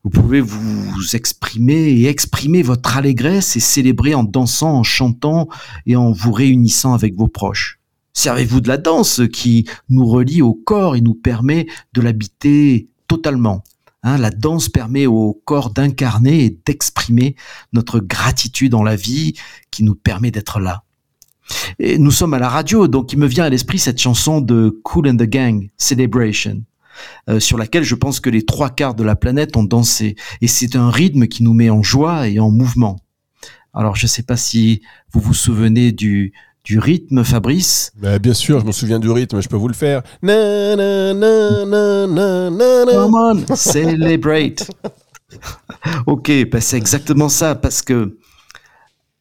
Vous 0.05 0.11
pouvez 0.11 0.41
vous 0.41 1.15
exprimer 1.15 1.89
et 1.89 2.07
exprimer 2.07 2.63
votre 2.63 2.97
allégresse 2.97 3.57
et 3.57 3.61
célébrer 3.61 4.15
en 4.15 4.23
dansant, 4.23 4.79
en 4.79 4.83
chantant 4.83 5.49
et 5.87 5.97
en 5.97 6.13
vous 6.13 6.33
réunissant 6.33 6.95
avec 6.95 7.17
vos 7.17 7.29
proches. 7.29 7.81
Servez-vous 8.15 8.61
de 8.61 8.69
la 8.69 8.79
danse 8.79 9.21
qui 9.33 9.69
nous 9.89 10.07
relie 10.07 10.43
au 10.43 10.55
corps 10.55 10.97
et 10.97 11.01
nous 11.01 11.15
permet 11.15 11.67
de 11.93 12.01
l'habiter 12.01 12.89
totalement. 13.07 13.63
Hein, 14.03 14.19
la 14.19 14.31
danse 14.31 14.69
permet 14.69 15.07
au 15.07 15.41
corps 15.45 15.71
d'incarner 15.71 16.45
et 16.45 16.59
d'exprimer 16.65 17.35
notre 17.73 17.99
gratitude 17.99 18.75
en 18.75 18.85
la 18.85 18.97
vie 18.97 19.35
qui 19.71 19.83
nous 19.83 19.95
permet 19.95 20.31
d'être 20.31 20.61
là. 20.61 20.85
Et 21.79 21.99
nous 21.99 22.11
sommes 22.11 22.35
à 22.35 22.39
la 22.39 22.49
radio, 22.49 22.89
donc 22.89 23.13
il 23.13 23.19
me 23.19 23.27
vient 23.27 23.45
à 23.45 23.49
l'esprit 23.49 23.79
cette 23.79 24.01
chanson 24.01 24.41
de 24.41 24.81
Cool 24.85 25.09
and 25.09 25.17
the 25.17 25.23
Gang, 25.23 25.71
Celebration, 25.77 26.63
euh, 27.29 27.41
sur 27.41 27.59
laquelle 27.59 27.85
je 27.85 27.95
pense 27.95 28.21
que 28.21 28.31
les 28.31 28.45
trois 28.45 28.71
quarts 28.71 28.95
de 28.95 29.05
la 29.05 29.17
planète 29.17 29.57
ont 29.57 29.65
dansé. 29.65 30.17
Et 30.41 30.49
c'est 30.49 30.77
un 30.77 30.91
rythme 30.91 31.27
qui 31.27 31.43
nous 31.43 31.55
met 31.55 31.71
en 31.71 31.83
joie 31.83 32.29
et 32.29 32.39
en 32.39 32.51
mouvement. 32.51 32.97
Alors 33.75 33.97
je 33.97 34.05
ne 34.05 34.09
sais 34.09 34.23
pas 34.23 34.37
si 34.37 34.83
vous 35.13 35.21
vous 35.21 35.35
souvenez 35.35 35.93
du, 35.93 36.33
du 36.65 36.79
rythme, 36.79 37.25
Fabrice. 37.25 37.93
Bah, 37.97 38.19
Bien 38.19 38.35
sûr, 38.35 38.61
je 38.61 38.67
me 38.67 38.73
souviens 38.73 38.99
du 38.99 39.11
rythme, 39.11 39.41
je 39.41 39.49
peux 39.49 39.57
vous 39.57 39.69
le 39.69 39.75
faire. 39.75 40.03
Na, 40.23 40.77
na, 40.77 41.15
na, 41.15 41.65
na, 41.65 42.07
na, 42.07 42.51
na, 42.51 42.85
na. 42.85 42.93
Come 42.93 43.15
on, 43.15 43.57
celebrate. 43.57 44.69
ok, 46.07 46.51
bah 46.51 46.61
c'est 46.61 46.77
exactement 46.77 47.29
ça, 47.29 47.55
parce 47.55 47.83
que 47.83 48.19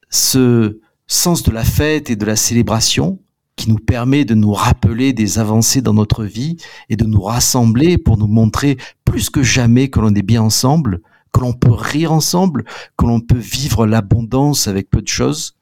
ce 0.10 0.80
sens 1.08 1.44
de 1.44 1.52
la 1.52 1.64
fête 1.64 2.10
et 2.10 2.16
de 2.16 2.26
la 2.26 2.36
célébration 2.36 3.20
qui 3.58 3.70
nous 3.70 3.80
permet 3.80 4.24
de 4.24 4.36
nous 4.36 4.54
rappeler 4.54 5.12
des 5.12 5.40
avancées 5.40 5.82
dans 5.82 5.94
notre 5.94 6.24
vie 6.24 6.56
et 6.90 6.96
de 6.96 7.06
nous 7.06 7.22
rassembler 7.22 7.98
pour 7.98 8.18
nous 8.18 8.28
montrer 8.28 8.78
plus 9.04 9.30
que 9.30 9.44
jamais 9.44 9.90
que 9.90 10.00
l'on 10.00 10.16
est 10.16 10.22
bien 10.22 10.44
ensemble, 10.44 11.02
que 11.34 11.42
l'on 11.42 11.54
peut 11.54 11.72
rire 11.72 12.14
ensemble, 12.14 12.64
que 12.98 13.06
l'on 13.06 13.20
peut 13.20 13.38
vivre 13.38 13.86
l'abondance 13.86 14.68
avec 14.68 14.90
peu 14.90 15.02
de 15.02 15.08
choses, 15.08 15.56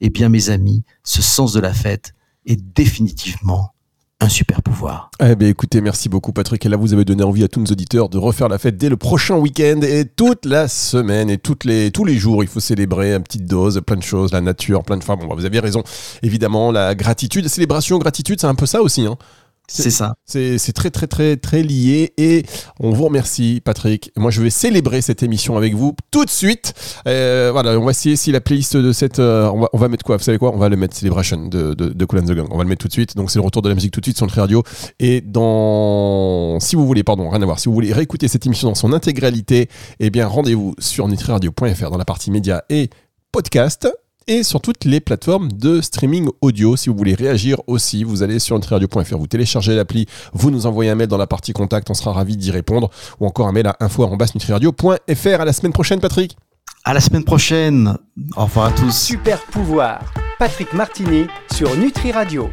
eh 0.00 0.10
bien 0.10 0.28
mes 0.28 0.50
amis, 0.50 0.82
ce 1.04 1.22
sens 1.22 1.52
de 1.52 1.60
la 1.60 1.72
fête 1.72 2.14
est 2.46 2.60
définitivement 2.74 3.72
un 4.22 4.28
super 4.28 4.62
pouvoir. 4.62 5.10
Eh 5.20 5.34
bien, 5.34 5.48
écoutez, 5.48 5.80
merci 5.80 6.08
beaucoup, 6.08 6.32
Patrick. 6.32 6.64
Et 6.64 6.68
là, 6.68 6.76
vous 6.76 6.92
avez 6.92 7.04
donné 7.04 7.24
envie 7.24 7.42
à 7.42 7.48
tous 7.48 7.58
nos 7.58 7.66
auditeurs 7.66 8.08
de 8.08 8.18
refaire 8.18 8.48
la 8.48 8.58
fête 8.58 8.76
dès 8.76 8.88
le 8.88 8.96
prochain 8.96 9.36
week-end 9.36 9.80
et 9.82 10.04
toute 10.04 10.46
la 10.46 10.68
semaine 10.68 11.28
et 11.28 11.40
les, 11.64 11.90
tous 11.90 12.04
les 12.04 12.14
jours. 12.16 12.44
Il 12.44 12.48
faut 12.48 12.60
célébrer 12.60 13.14
une 13.14 13.22
petite 13.22 13.46
dose, 13.46 13.80
plein 13.84 13.96
de 13.96 14.02
choses, 14.02 14.32
la 14.32 14.40
nature, 14.40 14.84
plein 14.84 14.96
de 14.96 15.02
femmes. 15.02 15.18
Bon, 15.18 15.26
bah, 15.26 15.34
vous 15.36 15.44
avez 15.44 15.58
raison. 15.58 15.82
Évidemment, 16.22 16.70
la 16.70 16.94
gratitude, 16.94 17.48
célébration, 17.48 17.98
gratitude, 17.98 18.40
c'est 18.40 18.46
un 18.46 18.54
peu 18.54 18.66
ça 18.66 18.80
aussi. 18.80 19.06
Hein. 19.06 19.16
C'est 19.72 19.90
ça. 19.90 20.14
C'est 20.24 20.72
très 20.72 20.90
très 20.90 21.06
très 21.06 21.36
très 21.36 21.62
lié 21.62 22.12
et 22.18 22.44
on 22.80 22.90
vous 22.90 23.04
remercie 23.04 23.60
Patrick. 23.64 24.12
Moi 24.16 24.30
je 24.30 24.42
vais 24.42 24.50
célébrer 24.50 25.00
cette 25.00 25.22
émission 25.22 25.56
avec 25.56 25.74
vous 25.74 25.94
tout 26.10 26.24
de 26.24 26.30
suite. 26.30 26.74
Euh, 27.08 27.50
voilà, 27.52 27.78
on 27.78 27.84
va 27.84 27.90
essayer 27.92 28.16
si 28.16 28.32
la 28.32 28.40
playlist 28.40 28.76
de 28.76 28.92
cette... 28.92 29.18
euh, 29.18 29.50
on, 29.50 29.60
va, 29.60 29.68
on 29.72 29.78
va 29.78 29.88
mettre 29.88 30.04
quoi? 30.04 30.16
Vous 30.16 30.24
savez 30.24 30.38
quoi? 30.38 30.52
On 30.54 30.58
va 30.58 30.68
le 30.68 30.76
mettre 30.76 30.96
Celebration 30.96 31.46
de, 31.46 31.74
de, 31.74 31.88
de 31.88 32.04
Cool 32.04 32.20
and 32.20 32.26
the 32.26 32.32
Gang. 32.32 32.46
On 32.50 32.58
va 32.58 32.64
le 32.64 32.68
mettre 32.68 32.82
tout 32.82 32.88
de 32.88 32.92
suite. 32.92 33.16
Donc 33.16 33.30
c'est 33.30 33.38
le 33.38 33.44
retour 33.44 33.62
de 33.62 33.68
la 33.68 33.74
musique 33.74 33.92
tout 33.92 34.00
de 34.00 34.06
suite 34.06 34.16
sur 34.16 34.26
le 34.26 34.32
radio. 34.32 34.62
Et 35.00 35.20
dans... 35.20 36.58
Si 36.60 36.76
vous 36.76 36.86
voulez, 36.86 37.02
pardon, 37.02 37.30
rien 37.30 37.40
à 37.42 37.44
voir. 37.44 37.58
Si 37.58 37.68
vous 37.68 37.74
voulez 37.74 37.92
réécouter 37.92 38.28
cette 38.28 38.46
émission 38.46 38.68
dans 38.68 38.74
son 38.74 38.92
intégralité, 38.92 39.68
eh 40.00 40.10
bien 40.10 40.26
rendez-vous 40.26 40.74
sur 40.78 41.08
nutriradio.fr 41.08 41.90
dans 41.90 41.98
la 41.98 42.04
partie 42.04 42.30
médias 42.30 42.62
et 42.68 42.90
podcast 43.32 43.88
et 44.26 44.42
sur 44.42 44.60
toutes 44.60 44.84
les 44.84 45.00
plateformes 45.00 45.50
de 45.52 45.80
streaming 45.80 46.28
audio. 46.40 46.76
Si 46.76 46.88
vous 46.88 46.96
voulez 46.96 47.14
réagir 47.14 47.58
aussi, 47.66 48.04
vous 48.04 48.22
allez 48.22 48.38
sur 48.38 48.56
nutriradio.fr, 48.56 49.16
vous 49.16 49.26
téléchargez 49.26 49.74
l'appli, 49.74 50.06
vous 50.32 50.50
nous 50.50 50.66
envoyez 50.66 50.90
un 50.90 50.94
mail 50.94 51.08
dans 51.08 51.16
la 51.16 51.26
partie 51.26 51.52
contact, 51.52 51.90
on 51.90 51.94
sera 51.94 52.12
ravi 52.12 52.36
d'y 52.36 52.50
répondre, 52.50 52.90
ou 53.20 53.26
encore 53.26 53.48
un 53.48 53.52
mail 53.52 53.66
à 53.66 53.76
info@nutriradio.fr. 53.80 55.40
À 55.40 55.44
la 55.44 55.52
semaine 55.52 55.72
prochaine, 55.72 56.00
Patrick. 56.00 56.36
À 56.84 56.94
la 56.94 57.00
semaine 57.00 57.24
prochaine. 57.24 57.96
Au 58.36 58.44
revoir 58.44 58.66
à 58.66 58.72
tous. 58.72 58.90
Super 58.90 59.40
pouvoir. 59.42 60.12
Patrick 60.38 60.72
Martini 60.72 61.26
sur 61.52 61.76
Nutri 61.76 62.10
Radio. 62.10 62.50